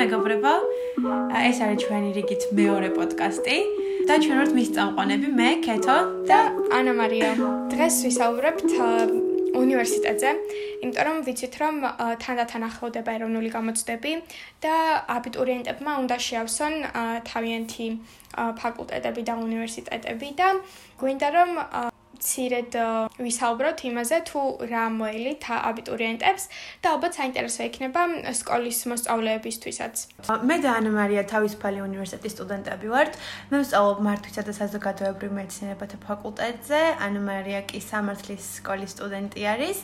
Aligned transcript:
მეგობრებო. 0.00 0.54
ეს 1.46 1.58
არის 1.62 1.78
ჩვენი 1.86 2.10
რიგით 2.18 2.42
მეორე 2.58 2.90
პოდკასტი 2.98 3.56
და 4.10 4.14
ჩვენ 4.18 4.36
ვართ 4.42 4.50
მის 4.58 4.68
წამყვანები 4.74 5.28
მე, 5.38 5.50
კეთო 5.62 5.98
და 6.26 6.40
ანა 6.74 6.92
მარია. 6.98 7.30
დღეს 7.70 7.94
ვისაუბრებთ 8.02 9.27
უნივერსიტეტზე, 9.64 10.30
იმიტომ 10.82 11.04
რომ 11.08 11.16
ვიცით 11.26 11.54
რომ 11.62 11.74
თანდათან 12.22 12.62
ახლოვდება 12.68 13.10
ეროვნული 13.18 13.50
გამოცდები 13.56 14.12
და 14.64 14.74
აბიტურიენტებმა 15.18 15.92
უნდა 16.02 16.16
შეავსონ 16.28 16.74
თავიანთი 17.30 17.88
ფაკულტეტები 18.62 19.22
და 19.28 19.34
უნივერსიტეტები 19.46 20.28
და 20.40 20.48
გვინდა 21.00 21.28
რომ 21.38 21.50
ცირედ 22.18 22.72
ვისაუბროთ 23.18 23.78
იმაზე, 23.88 24.16
თუ 24.28 24.40
რა 24.70 24.84
მოელით 24.98 25.42
აბიტურიენტებს 25.48 26.44
და 26.82 26.86
ალბათ 26.94 27.12
საინტერესო 27.18 27.62
იქნება 27.68 28.02
სკოლის 28.34 28.78
მოსწავლეებისთვისაც. 28.90 29.94
მე 30.48 30.56
და 30.64 30.70
ანა 30.78 30.90
მარია 30.98 31.22
თავისუფალი 31.32 31.78
უნივერსიტეტის 31.88 32.32
სტუდენტები 32.36 32.86
ვართ. 32.94 33.12
მე 33.50 33.56
ვსწავლობ 33.62 33.98
მართვისა 34.08 34.42
და 34.48 34.52
საზოგადოებრივ 34.60 35.30
მეცნიერებათა 35.38 35.98
ფაკულტეტზე. 36.06 36.80
ანა 37.06 37.20
მარია 37.28 37.60
კი 37.70 37.78
სამართლის 37.78 38.44
სკოლის 38.58 38.90
სტუდენტი 38.96 39.42
არის. 39.54 39.78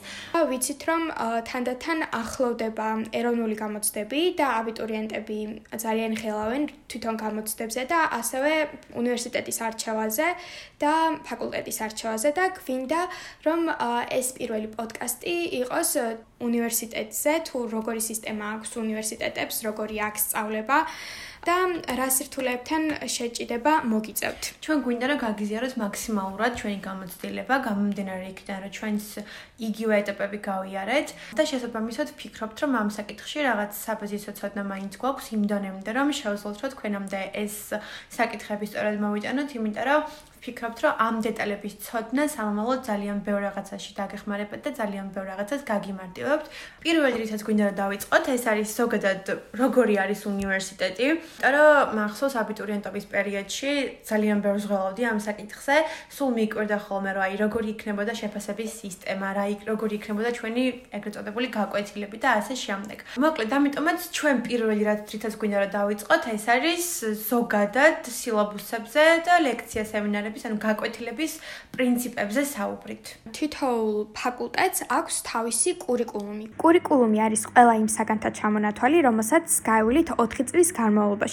ვიცით, 0.51 0.81
რომ 0.89 1.03
თანდათან 1.49 1.99
ახლოვდება 2.21 2.89
ეროვნული 3.19 3.57
გამოცდები 3.63 4.21
და 4.39 4.47
აბიტურიენტები 4.61 5.39
ძალიან 5.85 6.13
ხელავენ 6.21 6.63
თვითონ 6.91 7.15
გამოცდებზე 7.25 7.83
და 7.91 7.99
ასევე 8.21 8.53
უნივერსიტეტის 9.01 9.59
არჩევაზე 9.69 10.27
და 10.83 10.93
ფაკულტეტის 11.27 11.79
არჩევაზე. 11.87 12.24
თემაზე 12.25 12.33
და 12.33 12.47
გვინდა 12.57 13.01
რომ 13.45 13.61
ეს 14.09 14.33
პირველი 14.37 14.69
პოდკასტი 14.73 15.35
იყოს 15.61 15.91
უნივერსიტეტზე 16.41 17.33
თუ 17.49 17.59
როგორი 17.69 18.01
სისტემა 18.01 18.45
აქვს 18.57 18.71
უნივერსიტეტებს, 18.81 19.57
როგორი 19.69 19.97
აქვს 20.09 20.25
სწავლება 20.29 20.77
და 21.45 21.57
რა 21.99 22.09
სირთულეებთან 22.17 22.83
შეჭიდება 23.15 23.73
მოგიწევთ. 23.93 24.43
ჩვენ 24.65 24.79
გვინდა 24.85 25.07
რომ 25.11 25.19
გაგიზიაროთ 25.25 25.75
მაქსიმალურად 25.85 26.53
ჩვენი 26.61 26.79
გამოცდილება, 26.89 27.55
გამომდინარე 27.69 28.25
იქიდან 28.33 28.59
რომ 28.65 28.73
ჩვენს 28.79 29.07
იგივე 29.69 29.95
ეტაპები 30.03 30.39
გავიარეთ 30.49 31.09
და 31.37 31.43
შესაბამისად 31.53 32.09
ვფიქრობთ 32.17 32.57
რომ 32.65 32.73
ამ 32.81 32.89
საკითხში 32.99 33.39
რაღაც 33.49 33.73
საბაზისო 33.85 34.33
ცოდნა 34.41 34.63
მაინც 34.73 34.93
გვაქვს 35.05 35.27
იმ 35.37 35.43
დონემდე 35.53 35.91
რომ 36.01 36.09
შევძლოთ 36.21 36.57
რომ 36.65 36.73
თქვენამდე 36.75 37.21
ეს 37.45 37.57
საკითხები 38.19 38.65
სწორად 38.73 38.97
მოვიტანოთ, 39.05 39.49
იმიტომ 39.61 39.85
რომ 39.91 40.01
ვფიქრობთ, 40.45 40.79
რომ 40.85 40.99
ამ 41.01 41.17
დეტალების 41.25 41.75
ცოდნა 41.81 42.25
სამომავლოდ 42.29 42.81
ძალიან 42.85 43.19
ბევრ 43.25 43.41
რაღაცაში 43.49 43.91
დაგეხმარებათ 43.97 44.61
და 44.67 44.71
ძალიან 44.77 45.07
ბევრ 45.15 45.27
რაღაცას 45.33 45.63
გაგიმარტივებთ. 45.73 46.47
პირველი 46.85 47.17
რითაც 47.25 47.41
გვინდა 47.49 47.65
რომ 47.69 47.77
დავიწყოთ, 47.81 48.25
ეს 48.37 48.45
არის 48.53 48.69
ზოგადად 48.77 49.23
როგორი 49.57 49.95
არის 50.05 50.21
უნივერსიტეტი. 50.29 51.07
იმიტომ 51.41 51.97
მახსოვს 51.97 52.35
აბიტურიენტობის 52.43 53.05
პერიოდში 53.15 53.73
ძალიან 54.05 54.39
ბევრ 54.45 54.59
ზღელავდი 54.65 55.03
ამ 55.09 55.19
საკითხზე. 55.25 55.77
სულ 56.13 56.31
მიკვირდა 56.39 56.79
ხოლმე 56.85 57.11
რომ 57.17 57.25
აი 57.25 57.35
როგორი 57.45 57.69
იქნებოდა 57.75 58.13
შეფასების 58.21 58.71
სისტემა, 58.85 59.29
რა 59.33 59.45
როგორი 59.65 59.95
იქნებოდა 59.99 60.31
ჩვენი 60.39 60.65
ეგრეთ 61.01 61.13
წოდებული 61.17 61.49
გაკვეთილები 61.59 62.17
და 62.21 62.29
ასე 62.45 62.55
შემდეგ. 62.65 62.99
მოკლედ, 63.25 63.51
ამიტომაც 63.57 63.99
ჩვენ 64.13 64.37
პირველი 64.45 64.85
რითაც 64.85 65.35
გვინდა 65.41 65.59
რომ 65.65 65.71
დავიწყოთ, 65.79 66.23
ეს 66.37 66.45
არის 66.53 66.85
ზოგადად 67.33 67.99
სილაბუსებზე 68.05 69.05
და 69.25 69.35
ლექცია 69.49 69.83
სემინარები 69.89 70.35
განვითარების, 70.35 70.45
ანუ 70.49 70.57
გაკვეთილების 70.65 71.33
პრინციპებზე 71.75 72.43
საუბრით. 72.55 73.05
თითოეულ 73.35 73.99
ფაკულტეტს 74.15 74.81
აქვს 74.89 75.15
თავისი 75.31 75.71
კურიკულუმი. 75.85 76.47
კურიკულუმი 76.59 77.19
არის 77.27 77.43
ყველა 77.51 77.75
იმ 77.83 77.89
საგანთა 77.97 78.31
ჩამონათვალი, 78.39 78.99
რომელსაც 79.09 79.47
გაივლით 79.69 80.09
4 80.19 80.45
წლის 80.49 80.69
განმავლობაში. 80.75 81.24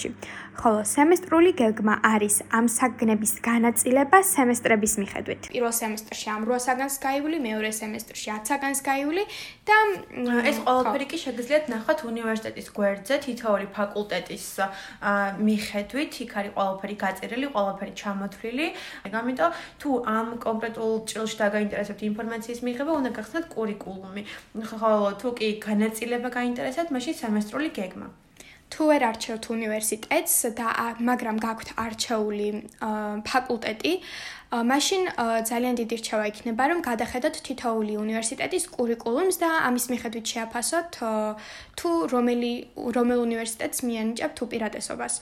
ხოლო 0.52 0.80
სემესტრული 0.84 1.50
გეგმა 1.56 1.94
არის 2.04 2.34
ამ 2.52 2.66
საგნების 2.68 3.32
განაწილება 3.48 4.18
სემესტრების 4.20 4.92
მიხედვით. 5.00 5.42
პირველ 5.52 5.74
სემესტრში 5.82 6.26
ამ 6.34 6.42
8 6.44 6.60
საგანს 6.66 6.96
გაივლი, 7.04 7.36
მეორე 7.48 7.70
სემესტრში 7.72 8.26
10 8.36 8.50
საგანს 8.52 8.80
გაივლი 8.88 9.24
და 9.68 9.76
ეს 10.50 10.56
ყველაფერი 10.66 11.06
კი 11.12 11.18
შეგიძლიათ 11.24 11.64
ნახოთ 11.72 11.98
უნივერსიტეტის 12.12 12.68
გვერდზე, 12.76 13.14
თითოეული 13.26 13.66
ფაკულტეტის 13.76 14.46
მიხედვით, 15.48 16.12
იქ 16.24 16.32
არის 16.40 16.52
ყველაფერი 16.56 16.96
გაწერილი, 17.04 17.46
ყველაფერი 17.56 17.92
ჩამოთვლილი. 18.02 18.66
ამიტომ 19.22 19.50
თუ 19.80 19.88
ამ 20.16 20.26
კონკრეტულ 20.46 20.92
ჭრილში 21.08 21.36
დაგაინტერესებთ 21.42 22.00
ინფორმაციის 22.10 22.60
მიღება, 22.66 22.92
უნდა 23.00 23.10
გახსნათ 23.16 23.44
კურიკულუმი. 23.56 24.22
ხოლო 24.68 25.16
თუ 25.20 25.28
კი 25.38 25.48
განაწილება 25.68 26.28
გაინტერესებთ, 26.38 26.90
მაშინ 26.92 27.14
სემესტრული 27.22 27.70
გეგმა. 27.80 28.08
თუ 28.72 28.82
ვერ 28.88 29.02
არჩევთ 29.12 29.44
უნივერსიტეტს 29.52 30.36
და 30.56 30.68
მაგრამ 31.08 31.36
გაქვთ 31.44 31.68
არჩეული 31.76 32.48
ფაკულტეტი, 33.28 33.92
მაშინ 34.52 35.02
ძალიან 35.48 35.74
დიდი 35.80 35.96
რჩევა 36.00 36.24
იქნება, 36.32 36.62
რომ 36.72 36.78
გადახედოთ 36.88 37.36
თითოეული 37.46 37.94
უნივერსიტეტის 38.04 38.64
კურიკულუმს 38.76 39.36
და 39.44 39.48
ამის 39.68 39.84
მიხედვით 39.92 40.26
შეაფასოთ 40.32 40.88
თუ 41.78 41.90
რომელი 42.12 42.52
რომელ 42.96 43.18
უნივერსიტეტს 43.28 43.78
მიენიჭებთ 43.88 44.38
უპირატესობას. 44.44 45.14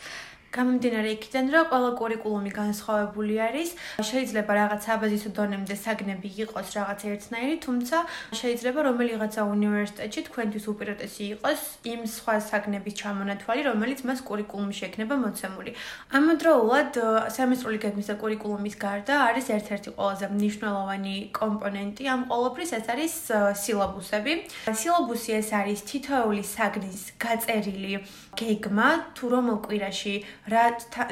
გამომდინარე 0.50 1.10
იქიდან, 1.14 1.44
რომ 1.54 1.64
ყველა 1.70 1.90
კურიკულუმი 2.00 2.50
განსხვავებული 2.50 3.34
არის, 3.38 3.70
შეიძლება 4.02 4.52
რაღაც 4.60 4.80
საბაზისო 4.88 5.30
დონემდე 5.38 5.74
საგნები 5.78 6.28
იყოს 6.44 6.68
რაღაც 6.74 7.00
ერთნაირი, 7.10 7.56
თუმცა 7.66 7.96
შეიძლება 8.40 8.80
რომელიღაცა 8.88 9.40
უნივერსიტეტში 9.54 10.20
თქვენთვის 10.28 10.64
უპირატესი 10.72 11.22
იყოს 11.34 11.60
იმ 11.92 12.00
სხვა 12.16 12.34
საგნების 12.50 12.94
ჩამონათვალი, 13.00 13.60
რომელიც 13.70 14.00
მას 14.10 14.20
კურიკულუმში 14.26 14.82
ექნება 14.90 15.14
მოცემული. 15.22 15.70
ამავდროულად, 16.18 16.92
სემესტრული 17.30 17.78
გეგმის 17.84 18.10
და 18.10 18.14
კურიკულუმის 18.18 18.74
გარდა 18.84 19.14
არის 19.30 19.46
ერთ-ერთი 19.54 19.90
ყველაზე 19.94 20.26
მნიშვნელოვანი 20.34 21.14
კომპონენტი 21.40 22.02
ამ 22.10 22.20
ყოველფრის, 22.26 22.70
ეს 22.78 22.86
არის 22.90 23.14
სილაბუსები. 23.62 24.32
სილაბუსი 24.66 25.30
ეს 25.40 25.48
არის 25.60 25.80
თითოეული 25.90 26.42
საგნის 26.42 27.00
გაწერილი 27.22 27.92
გეგმა, 28.34 28.88
თუ 29.14 29.24
რომელ 29.30 29.58
კვირაში 29.66 30.14
რა 30.52 30.64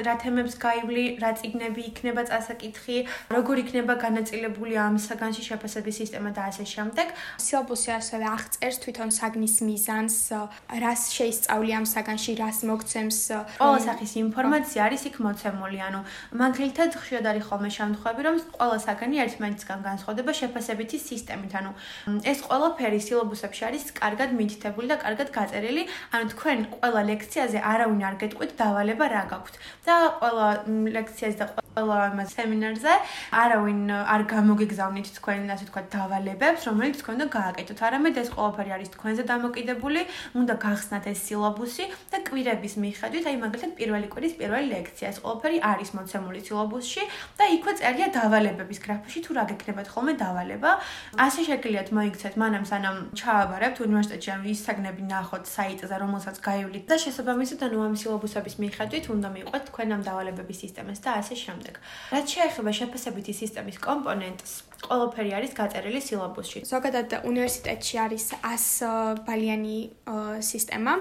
რა 0.05 0.15
თემებს 0.21 0.55
გაივლი, 0.59 1.05
რა 1.23 1.31
ციგნები 1.39 1.81
იქნება 1.89 2.21
წასაკითხი, 2.29 2.97
როგორ 3.35 3.55
იქნება 3.63 3.93
განაწილებული 4.03 4.75
ამ 4.75 4.95
საგანში 4.99 5.43
შეფასების 5.49 5.95
სისტემა 6.01 6.29
და 6.35 6.41
ასე 6.51 6.65
შემდეგ. 6.73 7.07
სილაბუსი 7.39 7.89
ასევე 7.99 8.25
აღწერს 8.35 8.77
თვითონ 8.83 9.09
საგნის 9.19 9.55
მიზანს, 9.69 10.17
რას 10.83 11.01
შეისწავლი 11.15 11.71
ამ 11.79 11.85
საგანში, 11.93 12.31
რას 12.41 12.59
მოგცემს. 12.69 13.19
ყველა 13.59 13.79
სახის 13.87 14.11
ინფორმაცია 14.25 14.79
არის 14.87 15.01
იქ 15.09 15.15
მოცემული, 15.25 15.79
ანუ 15.87 16.01
მაგალითად 16.43 16.89
ხშირად 16.99 17.25
არის 17.31 17.43
ხოლმე 17.49 17.69
შემთხვევები, 17.77 18.21
რომ 18.27 18.35
ყველა 18.59 18.77
საგანი 18.85 19.15
ერთმანეთისგან 19.25 19.79
განსხვავდება 19.89 20.31
შეფასებითი 20.41 20.97
სისტემით, 20.99 21.53
ანუ 21.59 21.71
ეს 22.27 22.39
ყველაფერი 22.47 22.99
სილაბუსებში 23.07 23.63
არის 23.69 23.83
კარგად 24.01 24.29
მითითებული 24.39 24.87
და 24.91 24.97
კარგად 25.05 25.29
გაწერილი, 25.37 25.83
ანუ 26.13 26.25
თქვენ 26.33 26.59
ყველა 26.75 27.01
ლექციაზე 27.11 27.59
არავინ 27.71 28.01
არ 28.09 28.15
გეტყვით 28.21 28.51
დავალება 28.59 29.05
რა 29.13 29.23
გაქვთ 29.31 29.59
და 29.87 29.95
ყველა 30.19 30.47
ლექციაზე 30.97 31.37
და 31.41 31.68
ყველა 31.79 32.11
ამას 32.11 32.33
სემინარზე 32.35 32.93
არავინ 33.31 33.81
არ 34.13 34.21
გამოგეგზავნით 34.33 35.07
თქვენ 35.17 35.51
ასე 35.55 35.65
თქვა 35.69 35.81
დავალებებს 35.95 36.61
რომელიც 36.67 36.97
თქვენ 36.99 37.15
უნდა 37.19 37.27
გააკეთოთ. 37.39 37.79
არამედ 37.87 38.15
ეს 38.19 38.29
ყველაფერი 38.35 38.71
არის 38.75 38.89
თქვენზე 38.95 39.23
დამოკიდებული 39.31 40.01
უნდა 40.39 40.53
გახსნათ 40.65 41.05
ეს 41.11 41.19
სილაბუსი 41.27 41.85
და 42.11 42.17
კვირების 42.27 42.73
მიხედვით 42.83 43.23
აი 43.29 43.35
მაგალითად 43.43 43.71
პირველი 43.79 44.07
კვირის 44.13 44.33
პირველი 44.39 44.67
ლექცია. 44.73 45.05
ეს 45.13 45.17
ყველაფერი 45.23 45.57
არის 45.71 45.89
მოცემული 45.97 46.39
სილაბუსში 46.47 47.03
და 47.39 47.43
იქვე 47.55 47.71
წერია 47.79 48.07
დავალებების 48.19 48.79
გრაფში 48.83 49.19
თუ 49.23 49.31
რა 49.39 49.43
გექნებათ 49.51 49.87
ხოლმე 49.93 50.13
დავალება. 50.23 50.71
ასე 51.25 51.41
შეგიძლიათ 51.47 51.89
მოიქცეთ 51.95 52.33
მანამ 52.41 52.65
სანამ 52.71 52.97
ჩააბარებთ 53.19 53.77
უნივერსიტეტში 53.87 54.29
ან 54.35 54.41
ის 54.51 54.59
საგნები 54.67 55.01
ნახოთ 55.13 55.43
საიტზე 55.55 55.95
რომელსაც 56.03 56.35
გაივლით 56.43 56.85
და 56.91 56.95
შესაბამისად 57.03 57.59
ანუ 57.65 57.77
ამ 57.87 57.93
სილაბუსების 58.01 58.55
მიხედვით 58.63 59.05
უნდა 59.15 59.29
მივყვეთ 59.35 59.63
თქვენ 59.69 59.87
ამ 59.95 60.01
დავალებების 60.09 60.57
სისტემას 60.63 60.99
და 61.05 61.09
ასე 61.21 61.35
შემდეგ. 61.45 61.68
რაც 62.13 62.25
შეეხება 62.35 62.71
შეფასებითი 62.79 63.33
სისტემის 63.41 63.77
კომპონენტს, 63.83 64.51
ყველაფერი 64.87 65.31
არის 65.37 65.51
გაწერილი 65.59 66.01
სილაბუსში. 66.07 66.59
ზოგადად 66.73 67.09
უნივერსიტეტში 67.29 67.95
არის 68.05 68.25
100 68.43 69.25
ბალიანი 69.27 69.79
სისტემა. 70.51 70.93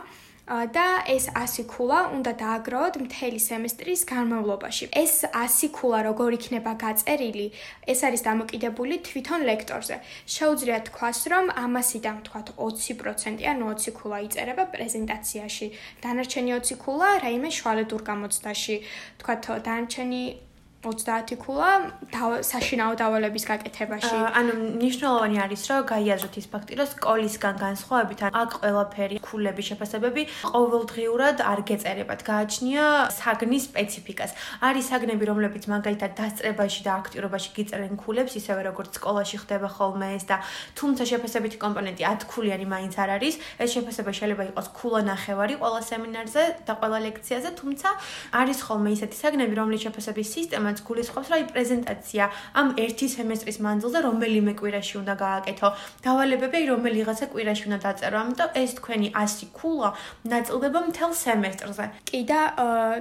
და 0.49 1.05
ეს 1.05 1.29
100 1.37 1.69
ქულა 1.69 2.09
უნდა 2.17 2.33
დააგროვოთ 2.41 2.95
მთელი 3.05 3.37
სემესტრის 3.37 4.03
განმავლობაში. 4.09 4.89
ეს 4.97 5.29
100 5.37 5.69
ქულა 5.77 6.01
როგორ 6.09 6.31
იქნება 6.41 6.73
გაწერილი, 6.85 7.53
ეს 7.85 8.01
არის 8.09 8.23
დამოკიდებული 8.25 8.95
თვითონ 9.05 9.41
ლექტორზე. 9.45 9.97
შეუძლია 10.25 10.79
თქვას, 10.89 11.19
რომ 11.29 11.45
ამასიდან 11.53 12.17
თქვათ 12.25 12.49
20% 12.57 13.45
ან 13.45 13.61
20 13.61 13.93
ქულა 13.93 14.19
იწერება 14.25 14.65
პრეზენტაციაში, 14.73 15.67
დანარჩენი 16.03 16.51
20 16.57 16.77
ქულა 16.81 17.09
რაიმე 17.25 17.51
შვალედურ 17.53 18.01
გამოცდაში, 18.09 18.77
თქვათ 19.21 19.43
დანარჩენი 19.69 20.48
30 20.79 21.35
ქულა 21.43 21.91
საშინაო 22.39 22.95
დავალების 23.03 23.45
გაკეთებაში. 23.51 24.15
ანუ 24.39 24.53
მნიშვნელოვანი 24.79 25.37
არის, 25.43 25.63
რომ 25.69 25.81
გაიაზროთ 25.91 26.35
ის 26.39 26.47
ფაქტი, 26.55 26.73
რომ 26.79 26.89
სკოლისგან 26.95 27.55
განსხვავებით 27.59 28.21
აქ 28.31 28.51
ყველაფერი 28.63 29.17
ქულების 29.19 29.67
შეფასებები 29.75 30.23
ყოველდღიურად 30.55 31.37
არ 31.43 31.61
გეწერებათ. 31.67 32.21
გააჩნია 32.31 32.85
საგნის 33.11 33.65
სპეციფიკას. 33.69 34.31
არის 34.63 34.85
საგნები, 34.91 35.25
რომლებიც 35.27 35.65
მაგალითად 35.67 36.11
დასწრებაში 36.15 36.81
და 36.87 36.93
აქტიურობაში 37.03 37.51
გიწერენ 37.59 37.95
ქულებს, 37.99 38.33
ისევე 38.39 38.61
როგორც 38.71 38.91
სკოლაში 39.03 39.37
ხდება 39.43 39.67
ხოლმე 39.67 40.09
ეს 40.15 40.25
და 40.31 40.37
თუმცა 40.79 41.03
შეფასებითი 41.11 41.59
კომპონენტი 41.59 42.03
10 42.07 42.23
ქულიანი 42.31 42.67
მაინც 42.71 42.95
არ 43.03 43.11
არის. 43.19 43.35
ეს 43.59 43.69
შეფასება 43.75 44.11
შეიძლება 44.15 44.45
იყოს 44.55 44.69
ქულა 44.79 45.01
ნახევარი 45.11 45.55
ყველა 45.59 45.81
სემინარზე 45.91 46.43
და 46.67 46.73
ყველა 46.79 46.99
ლექციაზე, 47.07 47.49
თუმცა 47.59 47.89
არის 48.31 48.59
ხოლმე 48.67 48.89
ისეთი 48.95 49.17
საგნები, 49.19 49.55
რომლის 49.59 49.83
შეფასების 49.83 50.29
სისტემაც 50.39 50.68
რაც 50.69 50.79
გულისხმობს, 50.89 51.29
რომ 51.29 51.37
აი 51.39 51.45
პრეზენტაცია 51.53 52.25
ამ 52.61 52.69
ერთი 52.85 53.07
სემესტრის 53.17 53.59
მანძილზე 53.67 53.99
რომელიმე 54.09 54.53
კვირაში 54.61 54.95
უნდა 55.03 55.15
გააკეთო. 55.25 55.69
დავალებები 56.07 56.59
რომელიღაცა 56.73 57.27
კვირაში 57.33 57.65
უნდა 57.69 57.79
დაწერო. 57.87 58.17
ამიტომ 58.23 58.51
ეს 58.63 58.71
თქვენი 58.79 59.09
100 59.17 59.49
ქულა 59.59 59.89
ნაწილდება 60.33 60.81
მთელ 60.89 61.13
სემესტრზე. 61.25 61.85
კი 62.09 62.21
და 62.31 62.41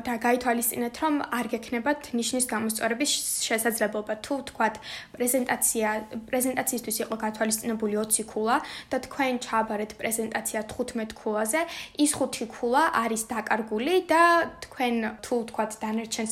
და 0.07 0.13
გაითვალისწინეთ, 0.25 0.95
რომ 1.03 1.13
არ 1.37 1.45
გექნებათ 1.53 1.99
ნიშნის 2.17 2.45
გამოსწორების 2.53 3.11
შესაძლებლობა. 3.47 4.13
თუ 4.25 4.33
თქვათ 4.49 4.75
პრეზენტაცია 5.15 5.87
პრეზენტაციისთვის 6.29 6.97
იყო 7.03 7.15
გათვალისწინებული 7.23 7.95
20 7.97 8.23
ქულა 8.31 8.55
და 8.91 8.97
თქვენ 9.05 9.33
ჩააბარეთ 9.45 9.91
პრეზენტაცია 10.01 10.59
15 10.71 11.11
ქულაზე, 11.19 11.61
ის 12.03 12.11
5 12.21 12.45
ქულა 12.53 12.83
არის 13.03 13.21
დაკარგული 13.33 13.95
და 14.11 14.23
თქვენ 14.65 14.95
თუ 15.25 15.35
თქვათ 15.49 15.71
დანერჩენ 15.83 16.27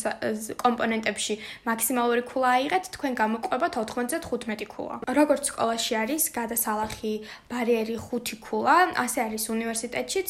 კომპონენტებში 0.64 1.25
სკოლაში 1.26 1.66
მაქსიმალური 1.66 2.22
ქულა 2.30 2.50
აიღეთ, 2.58 2.86
თქვენ 2.96 3.14
გამოყვება 3.18 3.68
95 3.74 4.66
ქულა. 4.70 4.96
როგორც 5.10 5.44
სკოლაში 5.50 5.94
არის 5.98 6.24
გადასალახი 6.38 7.14
ბარიერი 7.50 7.98
5 7.98 8.38
ქულა, 8.46 8.94
ასე 8.94 9.20
არის 9.26 9.44
უნივერსიტეტშიც, 9.50 10.30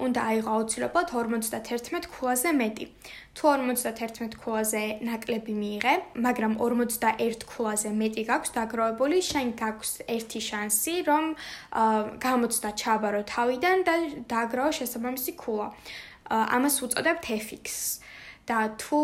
უნდა 0.00 0.20
აიღო 0.30 0.50
აუცილებლად 0.56 1.08
51 1.12 2.08
ქულაზე 2.08 2.50
მეტი. 2.56 2.84
თუ 3.36 3.44
51 3.52 4.34
ქულაზე 4.40 4.82
ნაკლები 5.06 5.52
მიიღე, 5.60 5.94
მაგრამ 6.16 6.52
51 6.58 7.44
ქულაზე 7.44 7.90
მეტი 8.00 8.22
გაქვს 8.30 8.50
დაგროვებული, 8.56 9.18
შენ 9.20 9.46
გაქვს 9.60 9.92
ერთი 10.08 10.40
შანსი, 10.48 10.94
რომ 11.08 11.24
გამოცდა 12.24 12.68
ჩააბარო 12.80 13.22
თავიდან 13.28 13.76
და 13.86 13.94
დააგროვო 14.32 14.70
შესაბამისი 14.78 15.32
ქულა. 15.36 15.68
ამას 16.30 16.74
უწოდებთ 16.86 17.24
FX. 17.26 17.99
და 18.50 18.60
თუ 18.82 19.00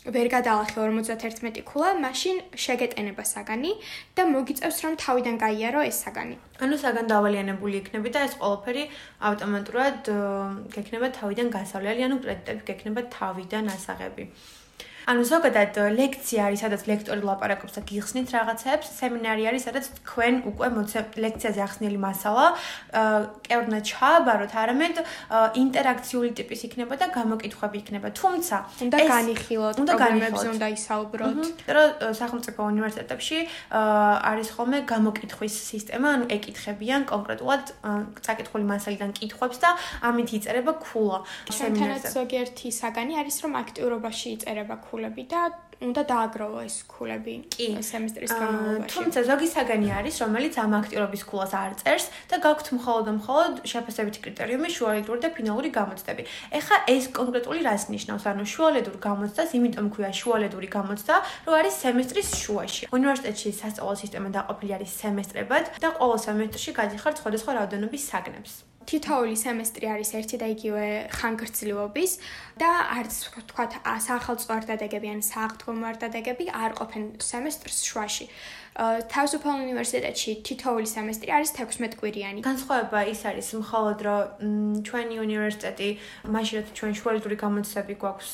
ვერ 0.00 0.26
გადაალახე 0.32 0.80
51 0.80 1.60
ქულა, 1.68 1.90
მაშინ 2.00 2.36
შეგეტენება 2.56 3.24
საგანი 3.30 3.72
და 4.16 4.22
მოგიწევს 4.32 4.78
რომ 4.84 4.94
თავიდან 5.04 5.36
გაიარო 5.44 5.80
ეს 5.88 5.98
საგანი. 6.04 6.36
ანუ 6.64 6.76
საგან 6.84 7.06
დავალიანებული 7.12 7.76
იქნება 7.80 8.08
და 8.14 8.20
ეს 8.28 8.34
ყველაფერი 8.40 8.84
ავტომატურად 9.28 9.98
გექნება 10.76 11.08
თავიდან 11.20 11.48
გასავლელი, 11.56 12.00
ანუ 12.08 12.16
კრედიტები 12.24 12.62
გექნება 12.70 13.00
თავიდან 13.12 13.64
ასაღები. 13.76 14.24
ანუ 15.10 15.22
ზოგადად 15.26 15.74
ლექცია 15.98 16.40
არის, 16.46 16.60
სადაც 16.62 16.82
ლექტორი 16.86 17.22
ლაპარაკობს 17.26 17.74
და 17.76 17.80
გიხსნით 17.90 18.28
რაღაცებს, 18.30 18.86
სემინარი 19.00 19.42
არის, 19.50 19.62
სადაც 19.66 19.84
თქვენ 20.06 20.34
უკვე 20.50 20.68
ლექციაზე 21.24 21.60
ახსნილი 21.66 21.98
მასალა 21.98 22.44
კეურნა 23.46 23.78
ჩააბაროთ, 23.90 24.52
არამედ 24.62 24.96
ინტერაქციული 25.62 26.30
ტიპის 26.38 26.60
იქნება 26.70 26.94
და 27.02 27.06
გამოკითხვები 27.10 27.76
იქნება. 27.82 28.08
თუმცა 28.20 28.56
უნდა 28.86 28.98
განიხილოთ, 29.10 29.76
პრობლემებზე 29.90 30.46
უნდა 30.54 30.66
ისაუბროთ. 30.78 31.42
რომ 31.74 31.88
სახელმწიფო 32.20 32.60
უნივერსიტეტებში 32.72 33.38
არის 34.30 34.48
ხოლმე 34.54 34.78
გამოკითხვის 34.92 35.54
სისტემა, 35.70 36.06
ანუ 36.14 36.24
ეკითხებიან 36.38 37.02
კონკრეტულად 37.10 37.64
წაკითხული 38.26 38.64
მასალიდან 38.72 39.10
კითხვებს 39.18 39.58
და 39.58 39.70
ამით 40.06 40.28
იწერება 40.38 40.72
ქულა. 40.86 41.18
სემინარზე 41.50 42.08
ზოგიერთი 42.14 42.68
საგანი 42.80 43.14
არის, 43.20 43.36
რომ 43.42 43.52
აქტიურობაში 43.62 44.28
იწერება 44.38 44.76
ქულა. 44.86 44.99
ქულები 45.00 45.24
და 45.32 45.42
უნდა 45.80 46.02
დააგროვო 46.12 46.58
ეს 46.68 46.74
ქულები 46.92 47.34
სემესტრის 47.56 48.32
განმავლობაში. 48.36 48.92
თუმცა 48.92 49.20
ზოგი 49.24 49.48
საგანი 49.48 49.88
არის, 49.96 50.14
რომელიც 50.20 50.54
ამ 50.60 50.72
აქტიურობის 50.76 51.22
ქულას 51.24 51.52
არ 51.56 51.72
წერს 51.80 52.06
და 52.28 52.36
გაქვთ 52.44 52.66
მხოლოდ 52.76 53.06
მხოლოდ 53.16 53.52
შეფასებითი 53.72 54.20
კრიტერიუმი, 54.26 54.68
შუალედური 54.76 55.20
და 55.24 55.30
ფინალური 55.32 55.70
გამოცდები. 55.72 56.22
ეხლა 56.60 56.76
ეს 56.84 57.04
კონკრეტული 57.16 57.60
რას 57.64 57.88
ნიშნავს? 57.88 58.24
ანუ 58.28 58.44
შუალედურ 58.44 58.96
გამოცდას, 59.08 59.56
იმიტომ 59.56 59.86
ქვია 59.88 60.12
შუალედური 60.20 60.68
გამოცდა, 60.68 61.14
რომ 61.48 61.54
არის 61.60 61.74
სემესტრის 61.80 62.28
შუაში. 62.44 62.82
უნივერსიტეტში 62.92 63.48
სასწავლო 63.56 63.94
სისტემა 64.04 64.28
დაყოფილი 64.36 64.72
არის 64.76 64.90
სემესტრებად 65.00 65.64
და 65.80 65.88
ყოველ 65.96 66.18
სემესტრში 66.28 66.70
გადიხართ 66.76 67.16
სხვადასხვა 67.24 67.50
რაოდენობის 67.56 68.04
საგნებს. 68.04 68.69
თითოეული 68.90 69.36
სემესტრი 69.38 69.86
არის 69.94 70.10
ერთი 70.18 70.36
და 70.42 70.46
იგივე 70.50 70.86
ხანგრძლივობის 71.14 72.12
და 72.58 72.70
არც 72.98 73.18
თქვათ 73.50 73.76
სახელმწიფო 74.06 74.56
არდადეგები 74.58 75.12
ან 75.14 75.20
სააღდგომო 75.22 75.86
არდადეგები 75.94 76.50
არ 76.50 76.74
ყოფენ 76.80 77.04
სემესტრს 77.22 77.78
შუაში. 77.86 78.26
თავისუფალ 78.78 79.56
უნივერსიტეტში 79.66 80.32
თითოეული 80.46 80.86
სემესტრი 80.86 81.30
არის 81.36 81.50
16 81.58 81.96
კვირიანი. 82.00 82.38
განსხვავება 82.46 83.00
ის 83.10 83.20
არის 83.26 83.48
მხოლოდ 83.60 83.98
რომ 84.06 84.22
ჩვენი 84.86 85.16
უნივერსიტეტი 85.26 85.88
მაშინ 86.30 86.54
რაც 86.60 86.68
ჩვენ 86.78 86.92
შუალედური 87.00 87.36
გამოცდები 87.44 87.94
გვაქვს 87.98 88.32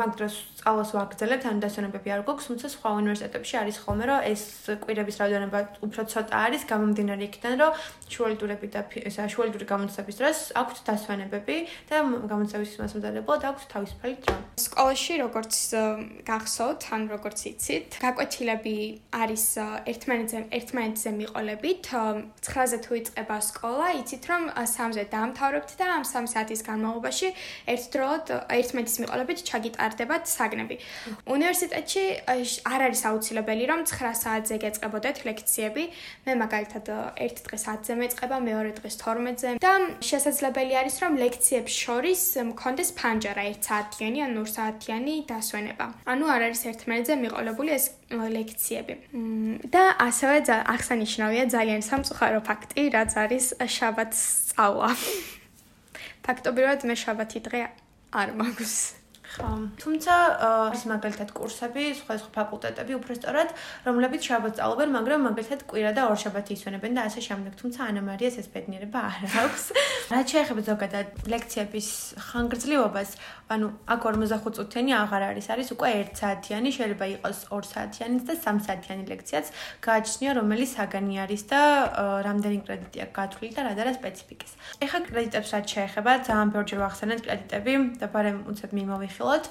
მაგ 0.00 0.10
დროს 0.18 0.34
სწავლას 0.58 0.90
ვაგრძელებთ 0.98 1.44
ან 1.46 1.56
დასვენებები 1.62 2.08
არ 2.14 2.22
გვაქვს, 2.26 2.46
თუმცა 2.50 2.66
სხვა 2.74 2.90
უნივერსიტეტებში 2.98 3.54
არის 3.62 3.76
ხოლმე 3.84 4.04
რომ 4.10 4.20
ეს 4.34 4.42
კვირების 4.82 5.16
რაოდენობა 5.22 5.58
უფრო 5.86 6.02
ცოტა 6.12 6.34
არის 6.44 6.62
გამომდინარე 6.72 7.22
იქიდან 7.30 7.54
რომ 7.62 7.72
შუალედურები 8.10 8.66
და 8.74 8.80
ესა 9.06 9.22
შუალედური 9.30 9.66
გამოცდების 9.70 10.16
დროს 10.18 10.38
აქვთ 10.60 10.76
დასვენებები 10.88 11.56
და 11.88 11.96
გამოცდების 12.26 12.72
მასწავლებლად 12.82 13.42
აქვთ 13.48 13.64
თავისუფალი 13.70 14.14
დრო. 14.24 14.34
სკოლაში 14.66 15.14
როგორც 15.24 15.54
გახსოვთ 16.26 16.82
ან 16.94 17.02
როგორც 17.14 17.38
იცით, 17.54 17.88
გაკვეთილები 18.02 18.76
არის 19.14 19.43
ერთმანეთზე 19.92 20.38
ერთმანეთზე 20.58 21.10
მიყოლებით 21.20 21.88
9-ზე 22.44 22.78
თუ 22.84 22.92
იწყება 23.00 23.36
სკოლა, 23.48 23.86
იცით 24.00 24.24
რომ 24.30 24.42
3-ზე 24.54 25.04
დაამთავრებთ 25.14 25.70
და 25.80 25.86
ამ 25.96 26.04
3 26.08 26.30
საათის 26.34 26.60
განმავლობაში 26.68 27.28
ერთდროულად 27.74 28.26
ერთმანეთის 28.58 28.96
მიყოლებით 29.04 29.38
ჩაგიტარდებათ 29.50 30.24
საგნები. 30.34 30.76
უნივერსიტეტში 31.34 32.04
არ 32.72 32.80
არის 32.88 33.02
აუცილებელი 33.10 33.64
რომ 33.70 33.80
9 33.90 34.14
საათზე 34.24 34.56
გეწყებოდეთ 34.64 35.16
ლექციები. 35.28 35.84
მე 36.26 36.32
მაგალითად 36.44 36.86
ერთ 37.26 37.36
დღეს 37.46 37.64
10-ზე 37.68 37.94
მეწყება, 38.02 38.36
მეორე 38.48 38.70
დღეს 38.78 38.94
12-ზე 39.02 39.50
და 39.64 39.72
შესაძლებელი 40.10 40.74
არის 40.80 40.96
რომ 41.02 41.12
ლექციებს 41.24 41.72
შორის 41.84 42.20
მქონდეს 42.50 42.90
ფანჯარა 42.98 43.42
1 43.52 43.62
საათიანი 43.68 44.18
ან 44.26 44.30
2 44.38 44.46
საათიანი 44.56 45.14
დასვენება. 45.30 45.86
ანუ 46.12 46.24
არ 46.34 46.40
არის 46.48 46.62
ერთმანეთზე 46.70 47.14
მიყოლებული 47.24 47.70
ეს 47.78 47.84
ლექციები. 48.10 48.94
და 49.74 49.84
ასევე 50.08 50.36
აღსანიშნავია 50.74 51.44
ძალიან 51.54 51.80
სამწუხარო 51.84 52.40
ფაქტი, 52.48 52.82
რაც 52.96 53.12
არის 53.24 53.46
შაბათს 53.76 54.20
სწავლა. 54.50 54.90
ფაქტობრივად 56.26 56.84
მე 56.88 56.94
შაბათი 57.04 57.40
დღე 57.48 57.60
არ 58.14 58.28
მაქვს. 58.40 58.76
ხო. 59.34 59.48
თუმცა 59.82 60.14
არის 60.70 60.82
მაგალითად 60.86 61.30
კურსები, 61.34 61.84
სხვა 61.98 62.14
სხვა 62.22 62.30
ფაკულტეტები 62.36 62.92
უფრო 62.98 63.12
სწორად, 63.18 63.50
რომლებიც 63.86 64.22
შაბათს 64.30 64.56
სწავლობენ, 64.58 64.90
მაგრამ 64.94 65.20
მაგალითად 65.28 65.60
კვირა 65.70 65.90
და 65.96 66.02
ორშაბათი 66.12 66.52
ისვენებენ 66.54 66.92
და 66.94 67.00
ასე 67.10 67.20
შემდეგ. 67.28 67.52
თუმცა 67.58 67.80
ანა 67.90 68.02
მარიას 68.08 68.36
ეს 68.42 68.48
ბედნიერება 68.54 69.00
არ 69.10 69.34
აქვს. 69.42 69.64
რაც 70.14 70.26
შეეხება 70.34 70.62
ზოგადად 70.70 71.08
ლექციების 71.34 71.88
ხანგრძლივობას, 72.30 73.10
ანუ 73.54 73.68
აქ 73.94 74.00
45 74.08 74.54
წუთიანი 74.56 74.92
აღარ 75.02 75.22
არის, 75.30 75.46
არის 75.54 75.68
უკვე 75.74 75.88
1 76.00 76.14
საათიანი, 76.20 76.70
შეიძლება 76.78 77.06
იყოს 77.14 77.38
2 77.50 77.66
საათიანი 77.74 78.16
და 78.28 78.34
3 78.46 78.58
საათიანი 78.66 79.04
ლექციაც. 79.12 79.46
გააჩნია 79.86 80.30
რომელი 80.38 80.66
საგანი 80.76 81.14
არის 81.24 81.42
და 81.50 81.60
რამდენი 82.28 82.58
კრედიტი 82.64 82.98
აქვს 83.04 83.14
გათვლილი 83.18 83.52
და 83.58 83.62
რა 83.66 83.72
და 83.78 83.82
რა 83.84 83.92
სპეციფიკის. 83.98 84.52
ეხლა 84.84 84.98
კრედიტებს 85.10 85.48
რაც 85.54 85.66
შეეხება, 85.74 86.10
ძალიან 86.28 86.48
ბევრჯერ 86.54 86.78
ვახსენეთ 86.84 87.20
კრედიტები 87.26 87.72
და 88.00 88.06
ბარემ 88.14 88.38
უცებ 88.48 88.70
მიმოვიხილ 88.78 89.24
სახელოთ. 89.24 89.44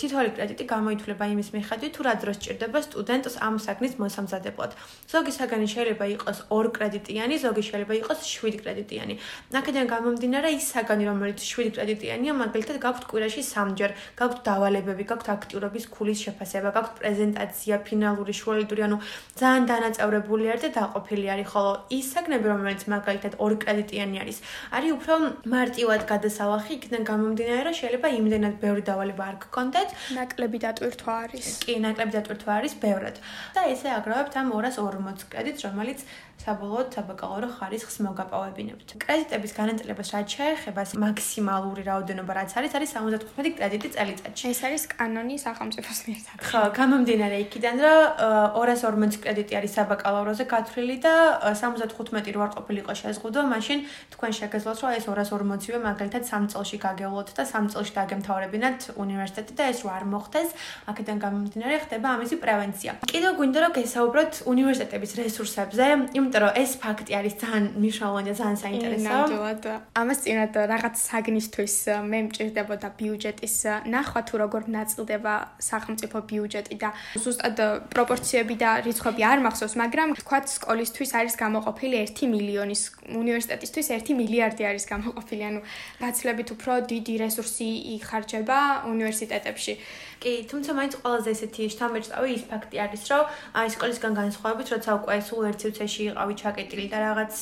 თითოეული 0.00 0.30
კრედიტი 0.36 0.64
გამოითვლება 0.70 1.24
იმის 1.32 1.48
მიხედვით, 1.54 1.92
თუ 1.94 2.02
რა 2.06 2.14
დროს 2.22 2.36
ჭირდება 2.44 2.78
სტუდენტს 2.86 3.34
ამ 3.46 3.54
საგნის 3.64 3.94
მოსამზადებლად. 4.02 4.72
ზოგი 5.10 5.32
საგანი 5.38 5.66
შეიძლება 5.74 6.04
იყოს 6.16 6.38
2 6.50 6.70
კრედიტიანი, 6.76 7.34
ზოგი 7.44 7.62
შეიძლება 7.68 7.94
იყოს 8.02 8.18
7 8.26 8.56
კრედიტიანი. 8.62 9.14
აქედან 9.60 9.86
გამომდინარე, 9.94 10.48
ის 10.58 10.66
საგანი, 10.74 11.04
რომელიც 11.10 11.38
7 11.40 11.70
კრედიტიანია, 11.76 12.32
მაგალითად, 12.42 12.76
გაქვთ 12.84 13.04
კვირაში 13.10 13.42
3ჯერ, 13.50 13.90
გაქვთ 14.20 14.38
დავალებები, 14.48 15.04
გაქვთ 15.10 15.28
აქტიურობის 15.34 15.84
ქულის 15.94 16.18
შეფასება, 16.26 16.68
გაქვთ 16.76 16.92
პრეზენტაცია, 17.00 17.74
ფინალური 17.88 18.34
შუალედური, 18.40 18.82
ანუ 18.86 18.98
ძალიან 19.40 19.64
დანაწევრებული 19.70 20.44
არის 20.50 20.62
და 20.66 20.70
დაყოფილი 20.78 21.26
არის, 21.34 21.46
ხოლო 21.52 21.72
ის 21.98 22.06
საგნები, 22.14 22.46
რომელიც 22.52 22.82
მაგალითად 22.94 23.32
2 23.42 23.58
კრედიტიანი 23.64 24.16
არის, 24.22 24.38
არის 24.76 24.90
უფრო 24.96 25.14
მარტივად 25.54 26.02
გადასალახი, 26.12 26.70
იქიდან 26.78 27.02
გამომდინარე, 27.10 27.62
რომ 27.66 27.74
შეიძლება 27.80 28.08
იმდენად 28.20 28.54
ბევრი 28.64 28.82
დავალება 28.90 29.22
არ 29.30 29.36
გქონდეთ, 29.44 29.88
ნაკლები 30.18 30.58
დატვირთვა 30.66 31.14
არის. 31.24 31.46
კი, 31.66 31.74
ნაკლები 31.84 32.12
დატვირთვა 32.16 32.52
არის 32.60 32.74
ბევრად. 32.84 33.16
და 33.54 33.60
ესე 33.72 33.88
აგროვებთ 33.98 34.34
ამ 34.40 34.46
240 34.54 35.26
კრედიტს, 35.30 35.62
რომელიც 35.68 36.00
საბოლოოდ 36.40 36.88
საბაკალავრო 36.96 37.48
ხარისხს 37.52 37.96
მოგაპოვებინებთ. 38.00 38.88
კრედიტების 39.04 39.52
განაწილებას 39.60 40.08
რაც 40.14 40.28
შეეხება 40.40 40.82
მაქსიმალური 41.04 41.82
რაოდენობა 41.84 42.32
რაც 42.40 42.50
არის, 42.56 42.72
არის 42.80 42.90
75 42.96 43.52
კრედიტი 43.60 43.88
წელიწადში. 43.96 44.44
ეს 44.48 44.60
არის 44.64 44.82
კანონი 44.96 45.36
სახელმწიფოს 45.36 46.00
მიერ. 46.08 46.20
ხო, 46.40 46.62
გამომდინარე 46.80 47.36
იქიდან, 47.44 47.76
რომ 47.84 48.00
240 48.56 49.20
კრედიტი 49.20 49.52
არის 49.60 49.72
საბაკალავროზე 49.76 50.44
გათვლილი 50.48 50.96
და 51.04 51.14
75 51.60 52.32
რო 52.32 52.40
არ 52.40 52.52
ყოფილიყო 52.56 52.92
შეზღუდვა, 53.00 53.42
მაშინ 53.54 53.78
თქვენ 54.16 54.32
შეგეძლოთ, 54.40 54.78
რომ 54.80 54.90
ეს 54.96 55.04
240-ვე 55.12 55.78
მაგალითად 55.90 56.22
3 56.24 56.48
წელში 56.52 56.76
გაგევლოთ 56.80 57.28
და 57.36 57.42
3 57.52 57.68
წელში 57.72 57.92
დაგემთავრებინათ 58.00 58.78
უნივერსიტეტი 58.96 59.52
და 59.60 59.64
ეს 59.72 59.78
რო 59.84 59.90
არ 59.92 60.04
მოხდეს, 60.08 60.48
აქედან 60.88 61.16
გამომდინარე 61.20 61.76
ხდება 61.84 62.08
ამისი 62.16 62.36
პრევენცია. 62.40 62.90
კიდევ 63.12 63.32
გვინდა 63.36 63.58
რომ 63.60 63.72
გესაუბროთ 63.76 64.32
უნივერსიტეტების 64.48 65.10
რესურსებზე, 65.20 65.84
იმ 66.16 66.29
იმიტომ 66.30 66.42
რომ 66.46 66.58
ეს 66.62 66.72
ფაქტი 66.78 67.12
არის 67.18 67.34
ძალიან 67.42 67.64
მნიშვნელოვანი 67.80 68.28
და 68.30 68.34
ძალიან 68.40 68.58
საინტერესო. 68.62 69.06
ნამდვილად. 69.10 69.64
ამას 70.00 70.18
წინათ 70.22 70.54
რაღაც 70.72 70.94
საგნისთვის 71.10 71.74
მე 72.10 72.18
მჭირდებოდა 72.26 72.88
ბიუჯეტის 73.00 73.56
ნახვა 73.94 74.20
თუ 74.30 74.34
როგორ 74.44 74.62
ნაწილდება 74.78 75.34
სახელმწიფო 75.58 76.16
ბიუჯეტი 76.30 76.74
და 76.82 76.88
ზუსტად 77.18 77.58
პროპორციები 77.90 78.54
და 78.62 78.70
რიცხვები 78.86 79.22
არ 79.26 79.38
მახსოვს, 79.46 79.74
მაგრამ 79.82 80.08
თქვათ 80.22 80.44
სკოლისთვის 80.54 81.10
არის 81.18 81.34
გამოყოფილი 81.42 81.96
1 82.06 82.30
მილიონის, 82.30 82.82
უნივერსიტეტისთვის 83.10 83.86
1 83.98 84.14
მილიარდი 84.14 84.62
არის 84.70 84.84
გამოყოფილი, 84.86 85.42
ანუ 85.50 85.60
გაცლებით 85.98 86.48
უფრო 86.54 86.72
დიდი 86.92 87.14
რესურსი 87.26 87.68
იხარჯება 87.98 88.58
უნივერსიტეტებში. 88.86 89.74
კი, 90.20 90.32
თუმცა 90.52 90.70
მაინც 90.76 90.94
ყველაზე 91.00 91.32
ესეთი 91.32 91.62
შთამბეჭდავი 91.72 92.30
ის 92.36 92.42
ფაქტი 92.50 92.76
არის, 92.84 93.02
რომ 93.08 93.24
აი 93.56 93.68
სკოლისგან 93.72 94.12
განსხვავებით, 94.20 94.68
როცა 94.74 94.90
უკვე 95.00 95.16
სულ 95.24 95.42
ერთ 95.48 95.58
სივრცეში 95.64 96.02
იყავი 96.12 96.34
ჩაკეტილი 96.40 96.86
და 96.92 96.98
რაღაც 97.08 97.32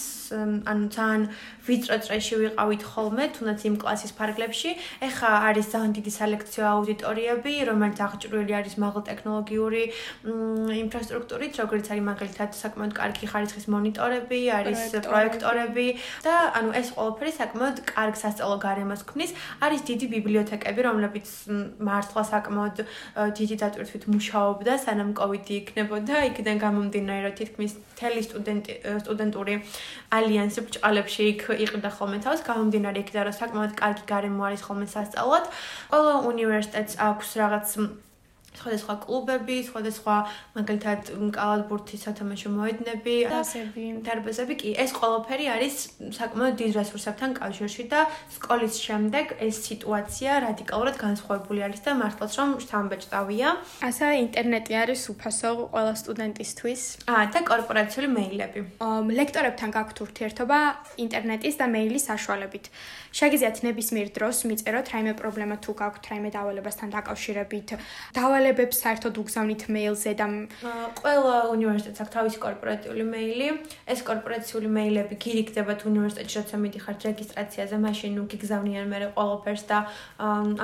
ანუ 0.71 0.87
ძალიან 0.95 1.23
ვიწრო 1.67 1.97
წრეში 2.07 2.35
ვიყავით 2.43 2.83
ხოლმე, 2.87 3.25
თუნდაც 3.35 3.61
იმ 3.69 3.75
კლასის 3.83 4.13
ფარგლებში, 4.19 4.71
ეხა 5.09 5.31
არის 5.49 5.67
ძალიან 5.75 5.93
დიდი 5.99 6.13
სალექციო 6.19 6.65
აუდიტორიები, 6.69 7.53
რომელიც 7.69 7.99
აღჭურვილი 8.07 8.53
არის 8.61 8.75
მაღალ 8.79 9.03
ტექნოლოგიური 9.11 9.83
ინფრასტრუქტურით, 10.79 11.53
როგორც 11.63 11.87
არის 11.93 12.05
მაგალითად 12.09 12.51
საკმაოდ 12.63 12.93
კარგი 13.01 13.27
ხარისხის 13.33 13.67
მონიტორები, 13.75 14.41
არის 14.59 14.81
პროექტორები 15.09 15.89
და 16.25 16.35
ანუ 16.63 16.71
ეს 16.79 16.89
ყველაფერი 16.95 17.33
საკმაოდ 17.41 17.77
კარგ 17.91 18.15
სასწავლო 18.23 18.57
გარემოს 18.63 19.03
ქმნის, 19.09 19.35
არის 19.65 19.81
დიდი 19.91 20.07
ბიბლიოთეკები, 20.15 20.81
რომლებიც 20.89 21.27
მართლა 21.83 22.23
საკმაოდ 22.33 22.68
საკმაოდ 22.69 23.33
დიდი 23.39 23.57
დატვირთვით 23.63 24.05
მუშაობდა 24.13 24.73
სანამ 24.85 25.11
კოვიდი 25.19 25.55
იქნებოდა 25.61 26.23
იქიდან 26.31 26.57
გამომდინარე 26.65 27.21
რომ 27.27 27.35
თითქმის 27.41 27.73
თელი 27.99 28.23
სტუდენტი 28.29 28.73
სტუდენტური 29.05 29.55
ალიანსი 30.19 30.61
ბჭყალებში 30.69 31.23
იქ 31.33 31.43
იყიდა 31.69 31.91
ხოლმე 31.99 32.19
თავს. 32.25 32.41
გამომდინარე 32.49 32.99
იქიდან 33.05 33.25
რომ 33.29 33.39
საკმაოდ 33.41 33.73
კარგი 33.83 34.05
გარემო 34.13 34.43
არის 34.49 34.63
ხოლმე 34.67 34.87
სასწავლად. 34.95 35.45
ყველა 35.93 36.15
უნივერსიტეტს 36.33 36.95
აქვს 37.09 37.29
რაღაც 37.43 37.67
სხვადასხვა 38.59 38.95
კლუბები, 39.05 39.57
სხვადასხვა 39.69 40.15
მაგალითად 40.59 41.01
კალათბურთის 41.37 42.05
სათამაშო 42.07 42.51
მოედნები, 42.55 43.15
დარბაზები. 43.31 43.85
დარბაზები 44.09 44.55
კი, 44.61 44.71
ეს 44.85 44.91
ყველაფერი 44.99 45.47
არის 45.55 45.75
საკმაოდ 46.19 46.55
დიდ 46.61 46.73
რესურსებთან 46.79 47.31
კავშირში 47.39 47.85
და 47.93 48.01
სკოლის 48.37 48.75
შემდეგ 48.83 49.37
ეს 49.49 49.57
სიტუაცია 49.69 50.31
რადიკალურად 50.47 50.97
განსხვავებული 50.99 51.61
არის 51.69 51.81
და 51.87 51.93
მართლაც 52.03 52.33
რომ 52.39 52.51
შთამბეჭდავია. 52.65 53.49
ასა 53.89 54.07
ინტერნეტი 54.25 54.73
არის 54.83 55.01
უფასო 55.15 55.51
ყველა 55.73 55.95
სტუდენტისთვის. 56.03 56.83
აა 57.15 57.25
და 57.35 57.41
კორპორაციული 57.51 58.09
მეილები. 58.19 58.61
ლექტორებთან 59.19 59.71
გაქვთ 59.77 59.97
ურთიერთობა 60.05 60.59
ინტერნეტის 61.05 61.55
და 61.61 61.67
მეილის 61.75 62.05
საშუალებით. 62.11 62.65
შეგიძლიათ 63.13 63.57
ნებისმიერ 63.69 64.09
დროს 64.17 64.37
მიწეროთ 64.49 64.87
რაიმე 64.95 65.13
პრობლემა 65.21 65.57
თუ 65.61 65.73
გაქვთ 65.79 66.05
რაიმე 66.11 66.31
დავალებასთან 66.33 66.89
დაკავშირებით. 66.97 67.69
დავალ 68.17 68.39
დავალებებს 68.39 68.79
საერთოდ 68.79 69.15
უგზავნით 69.19 69.63
მეილზე 69.75 70.13
და 70.15 70.27
ყველა 71.03 71.37
უნივერსიტეტს 71.53 72.01
აქვს 72.03 72.13
თავისი 72.15 72.39
კორპორატიული 72.39 73.05
მეილი. 73.05 73.49
ეს 73.91 74.01
კორპორაციული 74.07 74.69
მეილები 74.79 75.15
გირიქდებათ 75.19 75.81
უნივერსიტეტში, 75.91 76.37
როცა 76.39 76.57
მიდიხართ 76.63 77.01
რეგისტრაციაზე, 77.11 77.77
მაშინ 77.83 78.13
გიგზავნიან 78.31 78.87
მე 78.93 78.99
ყველაფერს 79.19 79.65
და 79.71 79.79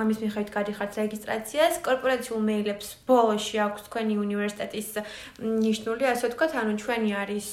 ამის 0.01 0.19
მიხედვით 0.23 0.51
გადიხართ 0.55 0.93
რეგისტრაციას. 1.03 1.75
კორპორაციულ 1.83 2.41
მეილებს 2.51 2.87
ბოლოში 3.09 3.57
აქვს 3.67 3.83
თქვენი 3.91 4.15
უნივერსიტეტის 4.25 4.89
ნიშნული, 5.43 6.05
ასე 6.15 6.25
ვთქვათ, 6.31 6.53
ანუ 6.63 6.73
ჩვენი 6.79 7.11
არის 7.23 7.49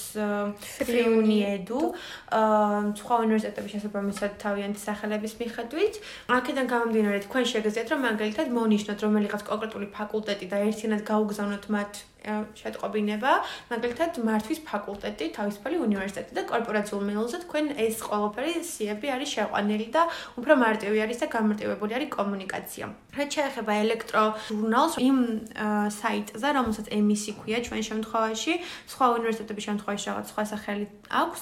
ფრიუნი 0.86 1.40
აა 1.52 2.80
სხვა 3.00 3.16
უნივერსიტეტები 3.26 3.70
შესაძლოა 3.74 4.04
სახელების 4.86 5.34
მიხედვით. 5.42 5.94
აქედან 6.38 6.66
გამომდინარე, 6.74 7.20
თქვენ 7.26 7.44
შეგეძლიათ 7.52 7.92
რომ 7.94 8.02
მაგალითად 8.08 8.48
მონიშნოთ 8.58 9.00
რომელიღაც 9.06 9.42
კონკრეტული 9.50 9.88
ფაკულტეტი 9.98 10.46
და 10.52 10.58
ერთიანად 10.70 11.02
გაუგზავნოთ 11.12 11.66
მათ 11.76 11.92
შეტყობინება, 12.22 13.32
მაგალითად 13.72 14.20
მართვის 14.22 14.60
ფაკულტეტი, 14.68 15.26
თავისუფალი 15.38 15.78
უნივერსიტეტი 15.88 16.32
და 16.38 16.44
კორპორაციულ 16.52 17.02
მეილზე 17.10 17.38
თქვენ 17.46 17.66
ეს 17.82 17.98
ყველაფერი 18.06 18.54
სიები 18.62 19.08
არის 19.16 19.30
შეყვანილი 19.36 19.88
და 19.96 20.04
უფრო 20.38 20.54
მარტივი 20.62 20.98
არის 21.06 21.18
და 21.24 21.28
გამარტივებული 21.36 21.92
არის 21.98 22.10
კომუნიკაცია. 22.18 22.86
რაც 23.12 23.30
შეეხება 23.36 23.74
ელექტროჟურნალს, 23.84 24.94
იმ 25.02 25.18
საიტზე, 25.92 26.48
რომელსაც 26.56 26.86
MSC 26.96 27.26
ქვია 27.42 27.60
ჩვენ 27.66 27.82
შემთხვევაში, 27.90 28.54
სხვა 28.92 29.06
უნივერსიტეტების 29.18 29.66
შემთხვევაში 29.68 30.06
რაღაც 30.12 30.26
სხვა 30.32 30.44
სახელი 30.52 30.86
აქვს, 31.12 31.42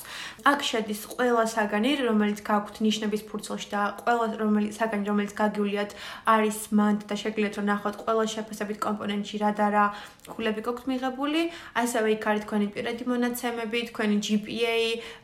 აქ 0.49 0.59
შედის 0.69 1.01
ყველა 1.13 1.43
საგანი, 1.53 1.91
რომელიც 2.09 2.39
გაქვთ 2.49 2.75
ნიშნების 2.87 3.21
ფურცელში 3.29 3.69
და 3.69 3.81
ყველა 4.01 4.25
რომელიც 4.41 4.73
საგანი, 4.79 5.03
რომელიც 5.11 5.33
გაგიuliat 5.37 5.91
არის 6.25 6.57
მანდ 6.73 6.99
და 7.09 7.15
შეგიძლიათ 7.21 7.53
რომ 7.59 7.65
ნახოთ 7.69 7.95
ყველა 8.01 8.23
შეფასებით 8.33 8.77
კომპონენტში 8.87 9.35
რა 9.43 9.51
და 9.59 9.67
რა 9.75 9.85
ქულები 10.29 10.61
გქონთ 10.69 10.87
მიღებული, 10.89 11.41
ასევე 11.81 12.07
იქ 12.15 12.23
არის 12.29 12.43
თქვენი 12.45 12.67
პირადი 12.73 13.03
მონაცემები, 13.09 13.79
თქვენი 13.89 14.15
GPA, 14.25 14.75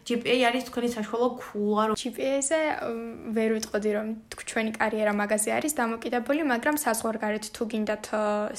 GPA 0.06 0.36
არის 0.50 0.64
თქვენი 0.70 0.90
საშუალო 0.96 1.28
ქულა, 1.42 1.84
GPA-ზე 1.94 2.60
ვერ 3.36 3.50
ვიტყოდი 3.56 3.90
რომ 3.96 4.08
ჩვენი 4.46 4.72
კარიერა 4.80 5.14
მაგაზე 5.22 5.50
არის 5.58 5.74
დამოკიდებული, 5.82 6.42
მაგრამ 6.52 6.76
საზღვარგარეთ 6.86 7.46
თუ 7.56 7.64
გინდათ 7.72 8.06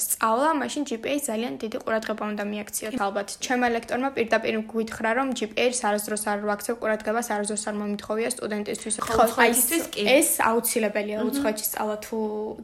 სწავლა, 0.03 0.49
მაშინ 0.61 0.81
GPA 0.89 1.15
ძალიან 1.27 1.53
დიდი 1.63 1.77
ყურადღება 1.83 2.23
უნდა 2.31 2.43
მიაქციოთ. 2.51 2.93
ალბათ, 2.97 3.27
ჩემმა 3.43 3.67
ლექტორმა 3.75 4.09
პირდაპირ 4.17 4.55
გვითხრა 4.71 5.11
რომ 5.17 5.27
GPA-ს 5.37 5.79
არასდროს 5.87 6.23
არ 6.31 6.39
ვაქცევ 6.49 6.75
ყურადღებას, 6.81 7.27
არასდროს 7.33 7.63
არ 7.67 7.75
მომითხოვია 7.81 8.29
სტუდენტისთვის. 8.35 8.95
ხო, 9.07 9.25
ხაისთვის 9.37 9.83
კი. 9.93 10.01
ეს 10.19 10.29
აუცილებელია 10.49 11.17
უცხოეთში 11.27 11.65
სწავლა 11.67 11.97
თუ 12.05 12.17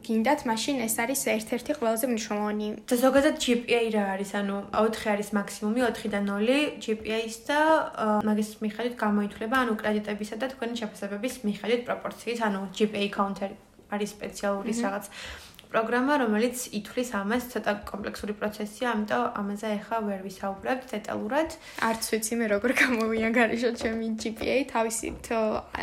გინდათ, 0.04 0.40
მაშინ 0.50 0.76
ეს 0.86 0.94
არის 1.02 1.20
ერთ-ერთი 1.36 1.72
ყველაზე 1.78 2.04
მნიშვნელოვანი. 2.12 2.68
და 2.88 2.94
ზოგადად 3.04 3.34
GPA 3.44 3.82
რა 3.94 4.04
არის, 4.14 4.30
ანუ 4.40 4.56
4 4.72 5.10
არის 5.14 5.28
მაქსიმუმი, 5.38 5.80
4-დან 5.90 6.24
0 6.30 6.58
GPA-ის 6.84 7.36
და 7.48 7.60
მაგის 8.28 8.50
მიხედვით 8.64 8.94
გამოითვლება, 9.04 9.56
ანუ 9.64 9.72
კრედიტებისა 9.82 10.36
და 10.40 10.46
თქვენი 10.54 10.74
შეფასებების 10.80 11.34
მიხედვით 11.48 11.82
პროპორციით, 11.88 12.38
ანუ 12.48 12.60
GPA 12.76 13.08
counter 13.18 13.50
არის 13.94 14.10
სპეციალური 14.16 14.72
რაღაც 14.74 15.04
პროგრამა, 15.74 16.14
რომელიც 16.22 16.56
ითვლის 16.78 17.10
ამას, 17.18 17.44
ცოტა 17.50 17.72
კომპლექსური 17.90 18.34
პროცესია, 18.38 18.86
ამიტომ 18.94 19.22
ამაზე 19.40 19.68
ახლა 19.74 19.98
ვერ 20.06 20.20
ვისაუბრებთ 20.22 20.86
დეტალურად. 20.94 21.48
არც 21.88 22.02
ვიცი 22.14 22.34
მე 22.38 22.46
როგორ 22.54 22.70
გამოვიანგარიშო 22.78 23.70
ჩემი 23.82 24.06
GPA, 24.22 24.56
თავისით 24.70 25.24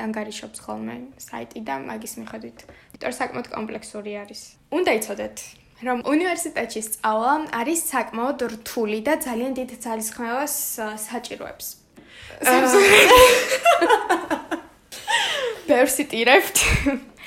ანგარიშობს 0.05 0.59
ხოლმე 0.63 0.95
საიტი 1.27 1.59
და 1.67 1.75
მაგის 1.91 2.13
მიხედვით. 2.23 2.57
იმიტომ 2.71 3.13
საკმაოდ 3.19 3.47
კომპლექსური 3.51 4.11
არის. 4.23 4.41
უნდა 4.79 4.91
იცოდეთ, 4.95 5.35
რომ 5.81 6.03
უნივერსიტეტში 6.05 6.81
სწავლა 6.88 7.33
არის 7.57 7.79
საკმაოდ 7.91 8.39
რთული 8.55 9.00
და 9.05 9.13
ძალიან 9.25 9.53
დიდ 9.57 9.69
ძალისხმევას 9.81 10.55
საჭიროებს. 11.09 11.67
ბევრს 15.69 15.95
იტირებთ. 16.03 16.57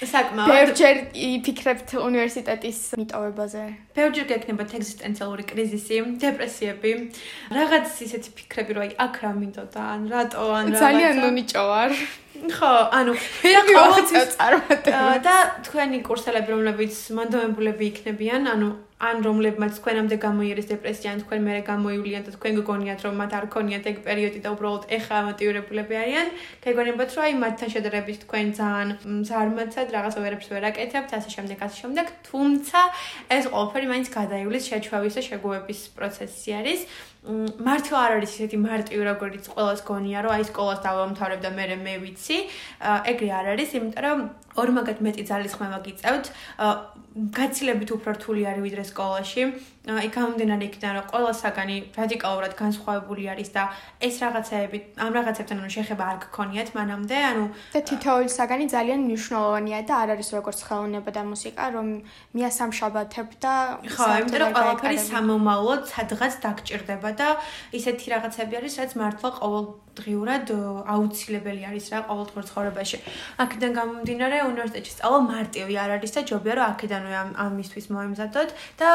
საკმაოდ 0.02 0.50
ბევრჯერ 0.50 0.96
იფიქრებთ 1.14 1.88
უნივერსიტეტის 2.02 2.78
მიტოვებაზე. 2.98 3.62
ბევრჯერ 3.94 4.26
გექნებათ 4.32 4.70
ეგზისტენციალური 4.78 5.44
კრიზისი, 5.50 5.96
დეპრესიები, 6.24 6.92
რაღაც 7.54 7.86
ისეთი 8.06 8.30
ფიქრები, 8.38 8.70
რომ 8.74 8.82
აი 8.84 8.92
აქ 9.06 9.14
რა 9.22 9.32
მინდოდა, 9.38 9.82
ან 9.94 10.02
რატო, 10.10 10.44
ან 10.58 10.66
რა. 10.74 10.78
ძალიან 10.82 11.14
ნუნიჭო 11.22 11.62
ვარ. 11.70 11.90
ხო, 12.34 12.72
ანუ 12.98 13.12
მე 13.14 13.52
ყოველთვის 13.70 14.26
წარმატებ. 14.34 14.94
და 15.22 15.36
თქვენი 15.62 15.98
კურსელები, 16.02 16.48
რომლებიც 16.50 16.94
მონდომებულები 17.14 17.84
იქნებიან, 17.94 18.42
ანუ 18.50 18.68
ან 19.04 19.16
რომლებმაც 19.26 19.72
თქვენამდე 19.78 20.16
გამოიერეს 20.26 20.66
დეპრესია, 20.72 21.08
ან 21.14 21.18
თქვენ 21.24 21.40
მერე 21.46 21.62
გამოივლიან 21.68 22.22
და 22.26 22.30
თქვენ 22.36 22.52
გგონიათ, 22.60 23.00
რომ 23.04 23.14
მათ 23.20 23.32
არ 23.38 23.46
ქონიათ 23.54 23.84
ეგ 23.90 23.96
პერიოდი 24.06 24.40
და 24.44 24.48
უბრალოდ 24.54 24.84
ეხა 24.96 25.18
მოტივირებულები 25.28 25.94
არიან, 26.02 26.28
გეგონებათ, 26.64 27.10
რომ 27.14 27.22
აი 27.24 27.34
მათთან 27.44 27.68
შედარებით 27.74 28.18
თქვენ 28.24 28.46
ძალიან 28.58 28.88
ზარმაცად 29.28 29.88
რაღაცა 29.96 30.20
ვერებს 30.24 30.46
ვერ 30.52 30.64
აკეთებთ, 30.70 31.10
ასე 31.18 31.30
შემდეგ, 31.36 31.58
ასე 31.66 31.76
შემდეგ, 31.82 32.06
თუმცა 32.28 32.80
ეს 33.36 33.44
ყველაფერი 33.52 33.86
მაინც 33.92 34.08
გადაივლის 34.18 34.68
შეჩვევის 34.70 35.14
და 35.18 35.22
შეგუების 35.28 35.80
პროცესი 35.96 36.50
არის. 36.60 36.80
მართლა 37.24 37.98
არ 38.04 38.12
არის 38.20 38.32
ისეთი 38.36 38.58
მარტივი 38.60 39.04
როგორიც 39.08 39.46
ყოველს 39.56 39.80
გონია 39.88 40.24
რომ 40.24 40.32
აი 40.36 40.44
სკოლას 40.44 40.80
დავამთავრებ 40.84 41.40
და 41.40 41.50
მე 41.56 41.64
მე 41.80 41.94
ვიცი 42.04 42.36
ეგრე 43.12 43.30
არ 43.38 43.46
არის 43.54 43.70
იმიტომ 43.80 44.04
რომ 44.04 44.18
ორმაგად 44.60 44.98
მეტი 45.06 45.24
ძალისხმევა 45.30 45.78
გიწევთ 45.88 46.26
გაცილებით 47.38 47.90
უფრო 47.96 48.10
რთული 48.18 48.42
არის 48.50 48.64
ვიდრე 48.66 48.84
სკოლაში. 48.90 49.42
აი 49.84 50.08
გამომდინარე 50.16 50.64
იქიდან 50.64 50.92
რომ 50.96 51.08
ყველა 51.12 51.32
საგანი 51.36 51.74
რადიკალურად 51.92 52.52
განსხვავებული 52.56 53.28
არის 53.28 53.50
და 53.52 53.64
ეს 54.00 54.16
რაღაცეები 54.24 54.78
ამ 54.96 55.12
რაღაცებთან 55.12 55.60
ანუ 55.60 55.70
შეხება 55.76 56.04
არ 56.08 56.16
გქონიათ 56.24 56.70
მანამდე, 56.72 57.16
ანუ 57.28 57.44
და 57.76 57.80
თითოეული 57.92 58.30
საგანი 58.32 58.64
ძალიან 58.72 59.00
მნიშვნელოვანია 59.04 59.78
და 59.84 59.94
არ 60.00 60.08
არის 60.16 60.28
როგორც 60.40 60.58
ხელოვნება 60.64 61.10
და 61.12 61.22
მუსიკა, 61.28 61.64
რომ 61.76 61.86
მიასამშაბათებ 62.32 63.28
და 63.44 63.54
ხო, 63.84 64.04
იმიტომ 64.24 64.40
რომ 64.40 64.52
ყველაფერი 64.56 64.98
სამომავლოდ 65.04 65.80
სადღაც 65.92 66.32
დაგჭირდება 66.48 67.10
და 67.20 67.28
ისეთი 67.76 68.06
რაღაცები 68.16 68.52
არის, 68.64 68.72
რაც 68.80 68.90
მართლა 68.96 69.30
ყოველ 69.36 69.64
დღიურად 69.94 70.50
აუცილებელი 70.90 71.62
არის 71.70 71.84
რა 71.94 71.98
ყოველდღიურ 72.08 72.44
ცხოვრებაში. 72.50 72.98
აქედან 73.44 73.72
გამომდინარე 73.78 74.36
უნივერსიტეტში 74.50 74.92
სწავლა 74.94 75.20
მარტივი 75.30 75.74
არ 75.84 75.90
არის 75.96 76.12
და 76.16 76.20
ჯობია 76.30 76.54
რომ 76.58 76.66
აქედანვე 76.74 77.14
ამ 77.22 77.30
ამისთვის 77.46 77.86
მოემზადოთ 77.94 78.50
და 78.80 78.88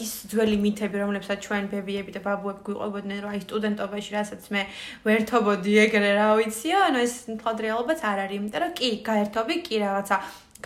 ის 0.00 0.10
ძველი 0.36 0.56
მითები 0.64 1.02
რომლებსაც 1.02 1.38
ჩვენ 1.46 1.68
ბებიები 1.72 2.16
და 2.16 2.20
ბაბუები 2.26 2.64
გვიყვებოდნენ 2.68 3.22
რომ 3.24 3.36
აი 3.36 3.40
სტუდენტობაში 3.46 4.16
რასაც 4.16 4.48
მე 4.56 4.62
ვერთობოდი 5.08 5.72
ეგრე 5.84 6.10
რა 6.20 6.28
ვიციო 6.40 6.82
ანუ 6.88 6.98
ეს 7.06 7.14
თვალ 7.40 7.56
რეალობაც 7.66 8.04
არ 8.10 8.18
არის 8.26 8.36
იმიტომ 8.40 8.62
რომ 8.66 8.76
კი 8.80 8.90
გაერთობი 9.08 9.56
კი 9.66 9.80
რაღაცა 9.86 10.16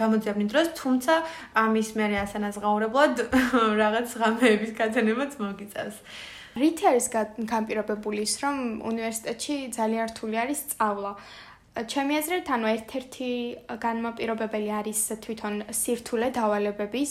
გამოძიებნი 0.00 0.44
დროს 0.50 0.68
თუმცა 0.80 1.14
ამის 1.62 1.88
მერე 1.98 2.16
ასანაზღაურებლად 2.24 3.24
რაღაც 3.82 4.18
ღამეების 4.20 4.76
გაცანებაც 4.80 5.40
მოგიწევს 5.42 6.04
რითი 6.58 6.86
არის 6.90 7.06
განპირობებული 7.46 8.26
ის, 8.26 8.34
რომ 8.42 8.56
უნივერსიტეტში 8.82 9.56
ძალიან 9.76 10.10
რთული 10.10 10.36
არის 10.42 10.58
სწავლა? 10.66 11.12
ჩემი 11.86 12.14
აზრით, 12.18 12.46
ანუ 12.50 12.66
ერთ-ერთი 12.74 13.30
განმაპირობებელი 13.84 14.70
არის 14.80 15.00
თვითონ 15.22 15.54
სირთულე 15.70 16.28
დავალებების. 16.34 17.10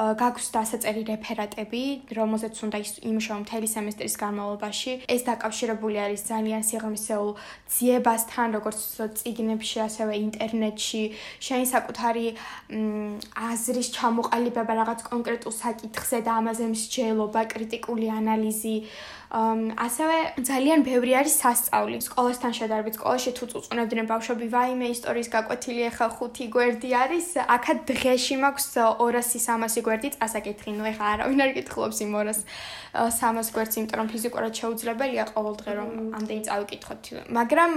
გაქვს 0.00 0.46
დასაწერი 0.54 1.02
რეფერატები, 1.12 1.82
რომელზეც 2.16 2.56
უნდა 2.64 2.78
იმუშაო 3.10 3.38
მთელი 3.44 3.68
სემესტრის 3.68 4.16
განმავლობაში. 4.22 4.92
ეს 5.14 5.22
დაკავშირებული 5.28 5.96
არის 6.04 6.20
ძალიან 6.32 6.62
სიღრმისეულ 6.70 7.30
ძიებასთან, 7.74 8.48
როგორც 8.56 8.80
წიგნებში, 9.20 9.78
ასევე 9.88 10.12
ინტერნეტში, 10.26 11.02
შენ 11.46 11.62
საკუთარი 11.74 12.26
აზრის 13.50 13.88
ჩამოყალიბება 13.96 14.72
რაღაც 14.80 15.00
კონკრეტულ 15.10 15.54
საკითხზე 15.64 16.18
და 16.24 16.32
ამაზე 16.40 16.64
მსჯელობა, 16.74 17.40
კრიტიკული 17.52 18.06
ანალიზი, 18.20 18.76
ასევე 19.30 20.42
ძალიან 20.42 20.82
ბევრი 20.82 21.12
არის 21.22 21.34
სასწაული. 21.38 22.02
სკოლასთან 22.02 22.50
შედარებით, 22.50 22.94
სკოლაში 22.98 23.30
თუ 23.38 23.44
წუწუნებდნენ 23.46 24.06
ბავშვები, 24.10 24.46
ვაიმე 24.50 24.86
ისტორიის 24.90 25.28
გაკვეთილი 25.30 25.82
ახლა 25.86 26.06
5 26.18 26.50
გვერდი 26.50 26.90
არის, 26.90 27.26
აქა 27.46 27.72
დღეში 27.86 28.36
მაქვს 28.42 28.66
200-300 28.74 29.86
გვერდი 29.86 30.08
წასაკითხი, 30.18 30.70
ნუ 30.74 30.84
ახლა 30.90 31.06
არავინ 31.14 31.40
არ 31.46 31.50
კითხულობს 31.62 31.98
იმ 32.02 32.10
200-300 32.18 33.54
გვერდს, 33.54 33.74
იმიტომ 33.78 33.98
რომ 34.02 34.08
ფიზიკურად 34.10 34.52
შეუძლებელია 34.60 35.24
ყოველ 35.30 35.54
დღე 35.62 35.72
რომ 35.78 35.90
ამდენი 36.18 36.42
წავიკითხოთ. 36.50 37.02
მაგრამ 37.38 37.72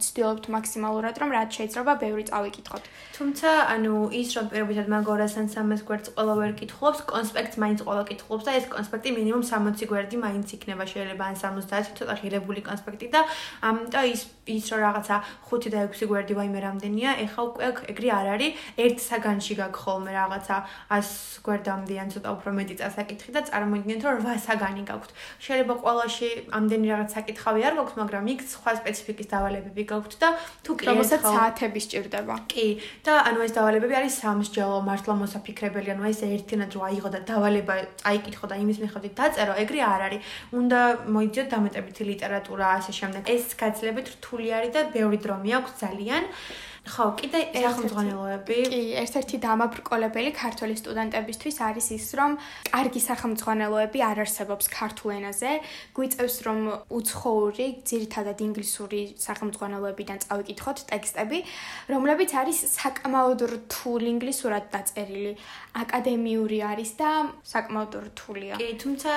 ვცდილობთ 0.00 0.44
მაქსიმალურად 0.56 1.14
რომ 1.20 1.28
რაც 1.36 1.50
შეიძლება 1.60 1.92
ბევრი 2.00 2.24
წავიკითხოთ. 2.32 2.82
თუმცა, 3.20 3.48
ანუ 3.76 3.94
ის 4.16 4.28
რომ 4.32 4.46
პირობითად 4.48 4.86
მაგ 4.88 5.04
200-300 5.12 5.84
გვერდს 5.84 6.08
ყველა 6.16 6.34
ვერ 6.40 6.52
კითხულობს, 6.56 7.00
კონსპექტს 7.04 7.56
მაინც 7.60 7.78
ყველა 7.84 8.02
კითხულობს 8.08 8.44
და 8.48 8.52
ეს 8.56 8.64
კონსპექტი 8.72 9.08
მინიმუმ 9.12 9.44
60 9.44 9.84
გვერდი 9.92 10.16
მაინც 10.24 10.48
იქნება. 10.56 10.84
შეიძლება 10.94 11.24
ან 11.30 11.36
70 11.42 11.96
ცოტა 11.98 12.14
ღირებული 12.20 12.60
კონსპექტი 12.68 13.06
და 13.14 13.20
ამიტომ 13.68 14.04
ის 14.14 14.22
ის 14.46 14.66
რა 14.70 14.78
რაღაცა 14.86 15.16
5 15.50 15.70
და 15.74 15.78
6 15.90 16.06
გვერდი 16.10 16.34
ვაიმე 16.38 16.60
რამდენია 16.62 17.10
ეხა 17.26 17.40
უკვე 17.50 17.64
ეგრე 17.92 18.08
არ 18.14 18.26
არის. 18.34 18.52
ერთ 18.86 18.98
საგანში 19.02 19.54
გაქვს 19.60 19.80
ხოლმე 19.82 20.12
რაღაცა 20.14 20.56
100 20.96 21.42
გვერდამდე 21.46 21.94
ან 22.02 22.08
ცოტა 22.14 22.28
უფრო 22.36 22.50
მეტი 22.58 22.74
წასაკითხი 22.80 23.30
და 23.36 23.40
წარმოიდგინეთ 23.50 24.02
რომ 24.06 24.22
8 24.22 24.46
საგანი 24.46 24.82
გაქვთ. 24.90 25.10
შეიძლება 25.46 25.74
ყველაში 25.82 26.28
ამდენი 26.58 26.86
რაღაც 26.92 27.10
საკითხავი 27.16 27.60
არ 27.66 27.74
გაქვთ 27.78 27.94
მაგრამ 28.02 28.24
იქ 28.34 28.40
სხვა 28.54 28.72
სპეციფიკის 28.80 29.30
დავალებები 29.34 29.82
გაქვთ 29.90 30.12
და 30.22 30.28
თუ 30.62 30.72
კი 30.78 30.84
რომელსაც 30.90 31.22
საათები 31.26 31.80
სჭირდება. 31.86 32.34
კი. 32.46 32.66
და 33.06 33.12
ანუ 33.28 33.38
ეს 33.46 33.52
დავალებები 33.58 33.94
არის 33.98 34.14
სამსჯელო 34.22 34.78
მართლა 34.86 35.14
მოსაფიქრებელი 35.22 35.90
ანუ 35.94 36.04
ეს 36.12 36.20
ერთიანად 36.22 36.70
რო 36.76 36.80
აიღო 36.86 37.08
და 37.14 37.20
დავალება 37.30 37.74
აიკითხო 38.10 38.46
და 38.50 38.54
იმის 38.62 38.78
მიხედვით 38.82 39.14
დაწერო 39.20 39.54
ეგრე 39.62 39.80
არ 39.82 40.00
არის. 40.06 40.20
უნდა 40.60 40.75
უნდა 40.76 41.08
მოიძიოთ 41.16 41.48
დამეტებითი 41.52 42.02
ლიტერატურა 42.12 42.66
ასე 42.78 42.92
შემდეგ. 43.00 43.22
ეს 43.32 43.44
გაძლებით 43.60 44.06
რთული 44.16 44.48
არის 44.56 44.70
და 44.76 44.80
ბევრი 44.92 45.18
დრო 45.24 45.36
მიაქვს 45.44 45.72
ძალიან. 45.82 46.22
ხო, 46.86 47.06
კიდე 47.18 47.40
სახელმძღვანელოები. 47.50 48.58
კი, 48.70 48.82
ერთ-ერთი 49.02 49.36
დამაბრკოლებელი 49.42 50.30
ქართული 50.38 50.74
სტუდენტებისთვის 50.78 51.56
არის 51.66 51.86
ის, 51.98 52.06
რომ 52.14 52.30
კარგი 52.70 53.00
სახელმძღვანელოები 53.02 53.98
არ 54.06 54.16
არსებობს 54.22 54.66
ქართულ 54.70 55.10
ენაზე. 55.18 55.50
გვიწევს, 55.98 56.36
რომ 56.46 56.58
უცხოური, 56.86 57.66
ძირითადად 57.90 58.38
ინგლისური 58.46 59.00
სახელმძღვანელოებიდან 59.18 60.18
წავიკითხოთ 60.24 60.78
ტექსტები, 60.92 61.38
რომლებიც 61.90 62.30
არის 62.38 62.58
საკმაოდ 62.78 63.40
რთული 63.54 64.06
ინგლისურად 64.14 64.64
დაწერილი. 64.70 65.32
აკადემიური 65.76 66.58
არის 66.64 66.90
და 66.96 67.10
საკმაოდ 67.44 67.92
რთულია. 68.08 68.54
კი, 68.56 68.68
თუმცა 68.80 69.12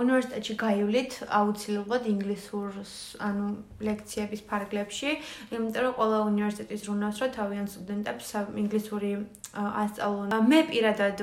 უნივერსიტეტში 0.00 0.54
გაივლით 0.64 1.12
აუცილებლად 1.30 2.02
ინგლისურს, 2.14 2.92
ანუ 3.22 3.46
ლექციების 3.78 4.40
ფარგლებში, 4.50 5.10
იმიტომ 5.54 5.82
რომ 5.84 5.94
ყველა 6.00 6.18
უნივერსიტეტის 6.32 6.82
რუნა 6.88 7.09
იმას, 7.10 7.18
რომ 7.20 7.30
თავიანთ 7.34 7.70
სტუდენტებს 7.74 8.28
ინგლისური 8.62 9.10
ასწავლონ. 9.50 10.30
მე 10.46 10.60
პირადად 10.70 11.18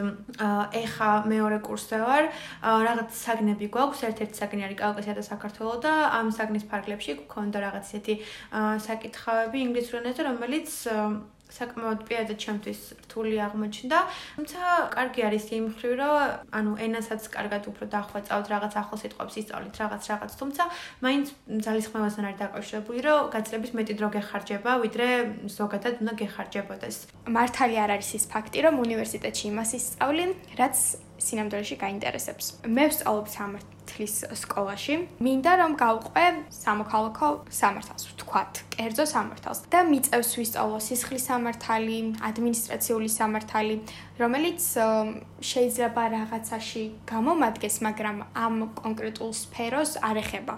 ეხა 0.84 1.12
მეორე 1.32 1.58
კურსზე 1.64 1.98
ვარ. 2.04 2.24
რაღაც 2.60 3.10
საგნები 3.16 3.66
გვაქვს, 3.72 4.04
ერთ-ერთი 4.12 4.36
საგნი 4.36 4.62
არის 4.68 4.78
კავკასია 4.84 5.16
და 5.16 5.24
საქართველოს 5.24 5.80
და 5.88 5.94
ამ 6.20 6.28
საგნის 6.36 6.68
ფარგლებში 6.68 7.12
გქონდა 7.24 7.58
რაღაც 7.64 7.86
ისეთი 7.88 8.14
საკითხავები 8.84 9.58
ინგლისურ 9.64 10.04
ენაზე, 10.04 10.22
რომელიც 10.28 10.70
საკმაოდ 11.48 12.00
პირადად 12.08 12.38
ჩემთვის 12.38 12.80
რთული 13.08 13.36
აღმოჩნდა. 13.48 13.98
თუმცა 14.38 14.60
კარგი 14.96 15.22
არის 15.28 15.46
იმ 15.58 15.66
ხრივ, 15.80 15.94
რომ 16.02 16.16
ანუ 16.58 16.72
ენასაც 16.86 17.22
კარგად 17.32 17.64
უფრო 17.72 17.86
დახვეწავთ, 17.96 18.46
რაღაც 18.54 18.74
ახალ 18.82 18.98
სიტყვებს 19.02 19.36
ისწავლით, 19.42 19.76
რაღაც 19.82 20.04
რაღაც, 20.12 20.32
თუმცა 20.42 20.64
მაინც 21.06 21.26
ძალისხმევასთან 21.66 22.24
არის 22.28 22.42
დაკავშირებული, 22.44 23.00
რომ 23.08 23.20
გაცილებით 23.34 23.72
მეტი 23.78 23.94
დრო 23.98 24.08
გეხარჯება, 24.16 24.72
ვიდრე 24.84 25.08
ზოგადად 25.58 25.94
უნდა 26.04 26.14
გეხარჯებოდეს. 26.22 26.96
მართალი 27.38 27.76
არ 27.84 27.90
არის 27.96 28.10
ის 28.18 28.26
ფაქტი, 28.32 28.60
რომ 28.68 28.76
უნივერსიტეტში 28.86 29.46
იმას 29.52 29.70
ისწავლი, 29.80 30.26
რაც 30.60 30.76
სინამდვილეში 31.18 31.76
გაინტერესებს. 31.82 32.46
მე 32.66 32.86
ვსწავლობ 32.90 33.28
სამართლის 33.34 34.16
სკოლაში. 34.42 34.96
მინდა 35.22 35.54
რომ 35.62 35.72
გავყვე 35.82 36.26
სამოქალაქო 36.54 37.30
სამართალს, 37.60 38.04
ვთქვათ, 38.12 38.54
კერძო 38.74 39.06
სამართალს 39.10 39.60
და 39.74 39.80
მიწევს 39.90 40.30
ვისწავლო 40.38 40.80
სისხლის 40.88 41.24
სამართალი, 41.30 41.98
ადმინისტრაციული 42.30 43.10
სამართალი, 43.10 43.76
რომელიც 44.22 44.62
შეიძლება 45.42 46.04
რაღაცაში 46.18 46.84
გამომადგეს, 47.10 47.76
მაგრამ 47.88 48.18
ამ 48.34 48.56
კონკრეტულ 48.78 49.32
სფეროს 49.34 49.92
არ 50.02 50.18
ეხება. 50.24 50.56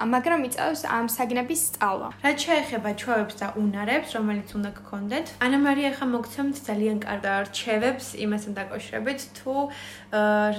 მაგრამ 0.00 0.40
იწევს 0.48 0.82
ამ 0.88 1.06
საგნების 1.12 1.60
სწავლა. 1.68 2.08
რაც 2.24 2.38
შეეხება 2.46 2.90
ჩვევებს 3.00 3.34
და 3.40 3.46
უნარებს, 3.60 4.08
რომელიც 4.16 4.48
უნდა 4.56 4.70
გქონდეთ, 4.80 5.26
ანა 5.44 5.58
მარია 5.60 5.90
ხა 5.96 6.06
მოგცემთ 6.14 6.56
ძალიან 6.68 6.98
კარგ 7.04 7.24
არჩევებს 7.40 8.06
იმასთან 8.24 8.52
დაკავშირებით, 8.60 9.20
თუ 9.36 9.52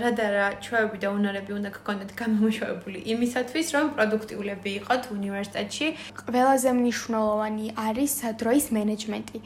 რა 0.02 0.10
და 0.20 0.26
რა 0.36 0.48
ჩვევები 0.62 0.98
და 1.02 1.10
უნარები 1.18 1.52
უნდა 1.58 1.70
გქონდეთ 1.78 2.12
გამომშვებული 2.22 3.00
იმისათვის, 3.14 3.68
რომ 3.76 3.86
პროდუქტიულები 3.96 4.70
იყოთ 4.80 5.04
უნივერსიტეტში. 5.18 5.88
ყველაზე 6.22 6.70
მნიშვნელოვანი 6.80 7.66
არის 7.88 8.14
დროის 8.42 8.66
მენეჯმენტი. 8.78 9.40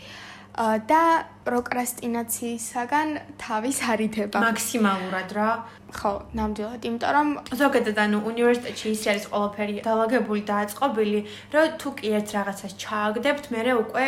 და 0.55 1.27
პროკრასტინაციისაგან 1.45 3.09
თავის 3.37 3.77
არიდება. 3.91 4.39
მაქსიმალურად 4.39 5.29
რა. 5.35 5.49
ხო, 5.95 6.11
ნამდვილად, 6.35 6.81
იმიტომ 6.87 7.11
რომ 7.15 7.27
ზოგადად 7.59 7.97
ანუ 8.03 8.17
უნივერსიტეტში 8.31 8.87
ის 8.95 9.03
არის 9.11 9.25
ყველაფერი 9.31 9.75
დაალაგებული 9.85 10.41
და 10.47 10.55
აწყობილი, 10.63 11.19
რომ 11.53 11.75
თუ 11.79 11.89
კი 11.99 12.07
ერთ 12.17 12.27
რაღაცას 12.35 12.73
ჩააგდებთ, 12.83 13.43
მე 13.53 13.61
უკვე 13.83 14.05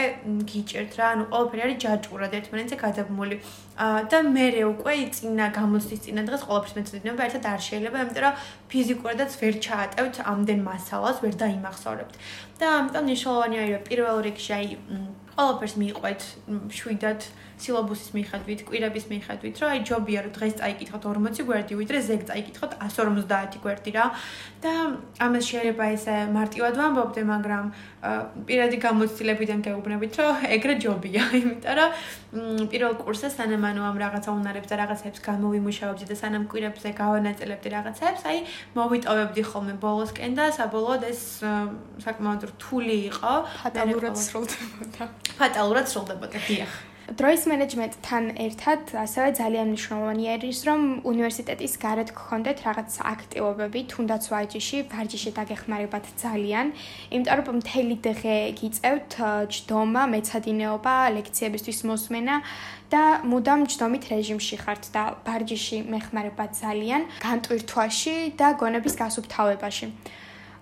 გიჭერთ 0.51 0.91
რა, 0.99 1.05
ანუ 1.13 1.23
ყველაფერი 1.31 1.61
არის 1.67 1.77
ჯაჭვურად 1.83 2.31
ერთმანეთზე 2.39 2.75
გადაბმული. 2.83 3.35
აა 3.77 3.99
და 4.11 4.17
მე 4.35 4.47
უკვე 4.71 4.93
წინა 5.15 5.47
გამოცდის 5.59 6.01
წინა 6.07 6.21
დღეს 6.27 6.41
ყველაფერს 6.47 6.75
მეცადინება 6.79 7.21
ერთად 7.27 7.43
არ 7.53 7.61
შეიძლება, 7.67 7.97
იმიტომ 8.03 8.23
რომ 8.25 8.33
ფიზიკურადაც 8.71 9.31
ვერ 9.41 9.53
ჩაატევთ 9.67 10.15
ამდენ 10.31 10.59
მასალას, 10.67 11.17
ვერ 11.23 11.33
დაიმახსოვრებთ. 11.43 12.15
და 12.57 12.65
ამიტომ 12.79 13.03
მნიშვნელოვანია 13.07 13.61
რომ 13.69 13.83
პირველ 13.87 14.17
რიგში 14.27 14.51
აი 14.57 14.67
ყველაფერს 15.37 15.75
მიიყვეთ 15.77 16.23
შვიდად 16.73 17.25
სილაბუსის 17.57 18.13
მიხედვით, 18.13 18.61
კვირების 18.69 19.05
მიხედვით, 19.09 19.59
რომ 19.61 19.71
აი 19.73 19.79
ჯობია 19.89 20.19
რომ 20.25 20.33
დღეს 20.37 20.53
წაიკითხოთ 20.61 21.05
40 21.09 21.45
გვერდი, 21.47 21.77
ვიდრე 21.81 21.99
ზეგ 22.05 22.21
წაიკითხოთ 22.29 22.71
150 22.85 23.57
გვერდი 23.63 23.91
რა. 23.97 24.05
და 24.61 24.73
ამას 25.21 25.43
შეიძლება 25.45 25.85
ესე 25.93 26.15
მარტივად 26.33 26.73
ვამბობდე, 26.77 27.21
მაგრამ 27.33 27.65
პირადი 28.49 28.77
გამოცდილებიდან 28.81 29.59
გეუბნებით, 29.65 30.13
რომ 30.21 30.33
ეგრე 30.57 30.73
ჯობია, 30.81 31.23
იმიტომ 31.33 31.75
რომ 31.77 31.89
პირველ 32.69 32.93
კურსზე 33.01 33.29
სანამ 33.37 33.63
ანუ 33.69 33.81
ამ 33.89 33.97
რაღაცა 34.01 34.29
უნარებს 34.37 34.69
და 34.69 34.75
რაღაცებს 34.81 35.19
გამოვიმუშავებდი 35.29 36.05
და 36.09 36.15
სანამ 36.17 36.43
კვირებზე 36.49 36.89
გავანაწილებდი 36.97 37.69
რაღაცებს, 37.77 38.21
აი 38.29 38.37
მოვიტოვებდი 38.77 39.41
ხოლმე 39.49 39.73
ბოლოსკენ 39.81 40.31
და 40.37 40.45
საბოლოოდ 40.57 41.03
ეს 41.09 41.21
საკმაოდ 42.05 42.41
რთული 42.53 42.97
იყო. 43.13 43.33
ფატალურად 43.65 44.15
სრულდებოდა. 44.17 45.26
ფატალურად 45.39 45.85
სრულდებოდა, 45.91 46.39
დიახ. 46.47 46.71
დროის 47.07 47.43
მენეჯმენტთან 47.47 48.25
ერთად 48.35 48.81
ასევე 48.99 49.29
ძალიან 49.39 49.69
მნიშვნელოვანია 49.71 50.33
ის, 50.43 50.59
რომ 50.67 50.81
უნივერსიტეტის 51.07 51.73
გარეთ 51.79 52.09
გქონდეთ 52.11 52.57
რაღაც 52.67 52.89
აქტივობები, 53.11 53.79
თუნდაც 53.93 54.23
ვაჯიში, 54.27 54.77
ვარჯიში 54.91 55.31
დაგეხმარებათ 55.39 56.05
ძალიან, 56.23 56.67
იმიტომ 57.15 57.39
რომ 57.47 57.55
მთელი 57.63 57.95
დღე 58.07 58.35
გიწევთ 58.59 59.11
ჯდომა, 59.55 60.03
მეცადინეობა, 60.13 60.95
ლექციებისთვის 61.15 61.79
მოსმენა 61.87 62.35
და 62.91 63.03
მუდამ 63.23 63.61
ჯდომით 63.71 64.03
რეჟიმში 64.11 64.57
ხართ 64.67 64.83
და 64.91 65.03
ვარჯიში 65.23 65.77
მეხმარებათ 65.87 66.51
ძალიან 66.59 67.01
განტვირთვაში 67.23 68.15
და 68.35 68.47
გონების 68.59 68.95
გასუფთავებაში. 68.99 69.87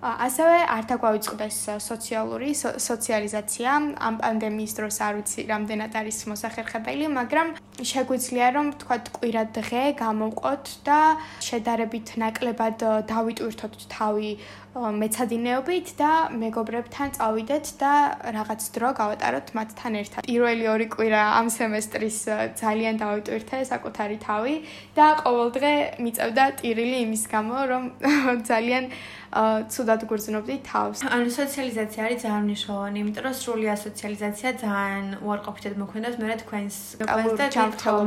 ასევე 0.05 0.57
არ 0.69 0.83
დაგვაიწყდეს 0.91 1.57
სოციალური 1.81 2.51
სოციალიზაცია 2.57 3.69
ამ 4.07 4.15
პანდემიის 4.21 4.73
დროს 4.77 4.97
არ 5.07 5.13
ვიცი 5.19 5.41
რამდენად 5.51 5.97
არის 6.01 6.19
მოსახერხებელი 6.31 7.05
მაგრამ 7.19 7.47
შეგვიძლია 7.91 8.47
რომ 8.57 8.67
თქვა 8.81 8.97
კვირა 9.17 9.43
დღე 9.57 9.83
გამოვყოთ 10.03 10.65
და 10.87 10.99
შედარებით 11.47 12.13
ნაკლებად 12.21 12.85
დავიტვირთოთ 13.09 13.75
თავი 13.95 14.31
მეცადინეობით 14.75 15.91
და 15.95 16.11
მეგობრებთან 16.35 17.11
წავიდეთ 17.15 17.67
და 17.79 17.91
რაღაც 18.35 18.61
დრო 18.75 18.89
გავატაროთ 18.99 19.47
მათთან 19.55 19.93
ერთად. 20.03 20.27
პირველი 20.27 20.65
ორი 20.67 20.87
კვირა 20.91 21.21
ამ 21.39 21.47
სემესტრის 21.47 22.17
ძალიან 22.59 22.99
დავიტვირთე 22.99 23.63
საკუთარი 23.71 24.17
თავი 24.19 24.55
და 24.99 25.05
ყოველდღე 25.23 25.73
მიწევდა 26.03 26.45
ტირილი 26.59 26.97
იმის 27.07 27.23
გამო 27.31 27.57
რომ 27.71 27.83
ძალიან 28.51 28.91
ცუდად 29.35 30.01
გრძნობდი 30.07 30.55
თავს. 30.63 31.03
ანუ 31.11 31.29
სოციალიზაცია 31.35 32.01
არის 32.07 32.19
ძალიან 32.23 32.43
მნიშვნელოვანი, 32.47 32.97
იმიტომ 33.03 33.23
რომ 33.27 33.35
სრული 33.35 33.67
ასოციალიზაცია 33.75 34.49
ძალიან 34.63 35.05
უარყოფითად 35.27 35.73
მოქმედებს 35.81 36.17
მე 36.23 36.37
თქვენს 36.41 36.75
და 37.03 37.15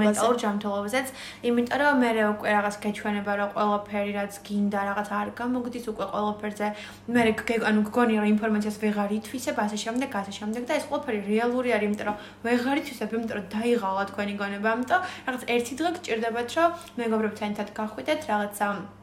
მენტალურ 0.02 0.36
ჯანმრთელობაზეც, 0.42 1.06
იმიტომ 1.48 1.78
რომ 1.84 1.94
მე 2.02 2.10
უკვე 2.32 2.48
რაღაც 2.56 2.74
გეჩვენება 2.84 3.32
რომ 3.40 3.48
ყველაფერი 3.56 4.12
რაც 4.18 4.32
გინდა 4.48 4.80
რაღაც 4.88 5.08
არ 5.20 5.28
გამოგდის 5.40 5.84
უკვე 5.92 6.04
ყველაფერზე. 6.12 6.66
მე 7.12 7.22
ანუ 7.68 7.80
გგონი 7.88 8.14
რომ 8.18 8.26
ინფორმაციას 8.34 8.76
ვეღარ 8.82 9.10
ითვისებ 9.20 9.56
ასე 9.64 9.76
შემდეგ, 9.84 10.08
ასე 10.20 10.32
შემდეგ 10.40 10.62
და 10.64 10.72
ეს 10.80 10.84
ყველაფერი 10.88 11.20
რეალური 11.28 11.68
არის, 11.76 11.86
იმიტომ 11.88 12.06
რომ 12.08 12.16
ვეღარ 12.48 12.76
ითვისებ, 12.80 13.08
იმიტომ 13.12 13.36
რომ 13.36 13.46
დაიღალა 13.52 14.02
თქვენი 14.10 14.34
გონება, 14.40 14.68
ამიტომ 14.74 15.00
რაღაც 15.28 15.42
ერთი 15.54 15.72
დღე 15.78 15.90
გჭირდებათ 15.98 16.48
რომ 16.56 16.70
მეგობრებთან 17.00 17.48
ერთად 17.52 17.68
გახვიდეთ 17.76 18.20
რაღაცა 18.32 18.97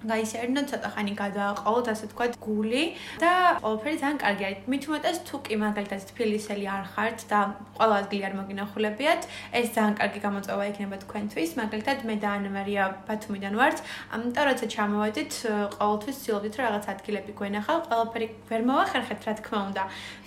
გაისერნოთ 0.00 0.66
ცოტა 0.70 0.88
ხანი 0.94 1.12
გადააყოლოთ 1.18 1.86
ასე 1.92 2.06
თქვა 2.12 2.26
გული 2.40 2.84
და 3.20 3.32
ყველაფერი 3.60 3.96
ძალიან 4.00 4.18
კარგი 4.24 4.44
არის. 4.48 4.60
მით 4.70 4.82
უმეტეს 4.88 5.18
თუ 5.28 5.36
კი 5.44 5.54
მაგალითად 5.60 6.00
თბილისელი 6.10 6.66
არ 6.76 6.84
ხართ 6.94 7.18
და 7.30 7.38
ყველა 7.76 7.94
ადგილი 8.00 8.22
არ 8.28 8.34
მოგინახულებიათ, 8.40 9.22
ეს 9.60 9.66
ძალიან 9.76 9.94
კარგი 10.00 10.20
გამოწვევა 10.26 10.64
იქნება 10.70 10.96
თქვენთვის. 11.04 11.50
მაგალითად 11.60 11.98
მე 12.08 12.14
და 12.22 12.28
ანმარია 12.40 12.84
ბათუმიდან 13.08 13.54
ვართ, 13.60 13.78
ამიტომ 14.14 14.44
როცა 14.48 14.66
ჩამოვედით, 14.74 15.32
ყოველთვის 15.76 16.16
ცდილობდით 16.20 16.54
რომ 16.56 16.64
რაღაც 16.70 16.84
ადგილები 16.94 17.32
გვენახა, 17.40 17.72
ყველაფერი 17.88 18.26
ვერ 18.50 18.62
მოვახერხეთ 18.70 19.20
რა 19.26 19.34
თქმა 19.40 19.58
უნდა, 19.68 19.82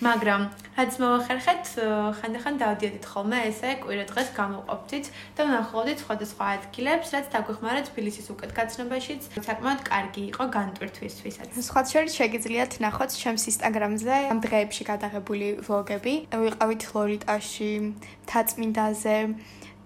მაგრამ 0.06 0.40
რაც 0.78 0.92
მოვახერხეთ, 1.02 1.64
ხანდახან 2.18 2.54
დავდიოდით 2.62 3.04
ხოლმე 3.10 3.38
ესე 3.50 3.70
კვირა 3.82 4.04
დღეს 4.10 4.28
გამოვყოფთით 4.38 5.06
და 5.36 5.42
ვნახავდით 5.48 5.98
სხვადასხვა 6.04 6.44
ადგილებს, 6.56 7.08
რაც 7.14 7.26
დაგვეხმარა 7.34 7.80
თბილისის 7.88 8.26
უკეთ 8.34 8.50
გაცნობაშიც. 8.58 9.22
საკმაოდ 9.64 9.84
კარგი 9.88 10.22
იყო 10.28 10.44
განტვირთვისთვისაც. 10.52 11.48
სხვა 11.56 11.82
შორის 11.88 12.12
შეგიძლიათ 12.20 12.72
ნახოთ 12.84 13.10
ჩემს 13.16 13.44
ინსტაგრამზე 13.48 14.16
ამ 14.28 14.38
დღეებში 14.44 14.82
გადაღებული 14.84 15.48
ვლოგები. 15.64 16.14
ვიყავით 16.28 16.82
ლორიტაში, 16.92 17.70
თაწმინდაზე 18.28 19.16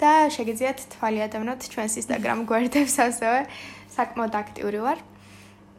და 0.02 0.10
შეგიძლიათ 0.34 0.78
თვალი 0.98 1.20
ადევნოთ 1.30 1.60
ჩვენს 1.70 1.94
ინსტაგრამ 2.02 2.40
გვერდებს 2.50 2.94
ასევე. 3.06 3.40
საკმაოდ 3.94 4.34
აქტიური 4.42 4.78
ვარ. 4.82 4.98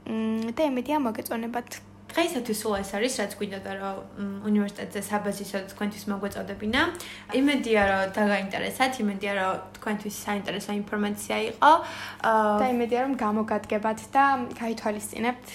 მ 0.08 0.56
და 0.56 0.62
იმედია 0.72 0.98
მოგეწონებათ. 1.04 1.88
დღეისათვის 2.10 2.58
სულ 2.62 2.74
ეს 2.82 2.91
არის, 2.98 3.13
რაც 3.22 3.32
გვინდა 3.39 3.60
და 3.65 3.72
რომ 3.80 3.98
უნივერსიტეტზე 4.50 5.02
საბაზისო 5.10 5.58
თქვენთვის 5.72 6.04
მოგვეწოდებინა. 6.12 6.82
იმედია 7.39 7.82
რომ 7.89 8.02
დაგაინტერესათ, 8.17 8.93
იმედია 9.04 9.32
რომ 9.39 9.54
თქვენთვის 9.78 10.15
საინტერესო 10.26 10.72
ინფორმაცია 10.82 11.36
იყო. 11.52 11.72
და 12.62 12.65
იმედია 12.76 13.00
რომ 13.06 13.13
გამოგადგებათ 13.24 14.00
და 14.13 14.24
გაითვალისწინებთ 14.62 15.48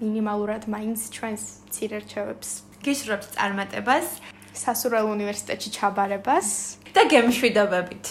მინიმალურად 0.00 0.62
მაინც 0.68 0.98
ჩვენს 1.16 1.42
ცირერჩევებს. 1.72 2.48
გისურვებთ 2.84 3.28
წარმატებას, 3.36 4.06
სასურველ 4.52 5.06
უნივერსიტეტში 5.16 5.70
ჩაბარებას 5.76 6.48
და 6.94 7.02
გემშვიდობებით. 7.12 8.04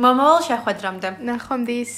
მომავალ 0.00 0.40
შეხვედრამდე. 0.48 1.08
ნახვამდის. 1.24 1.92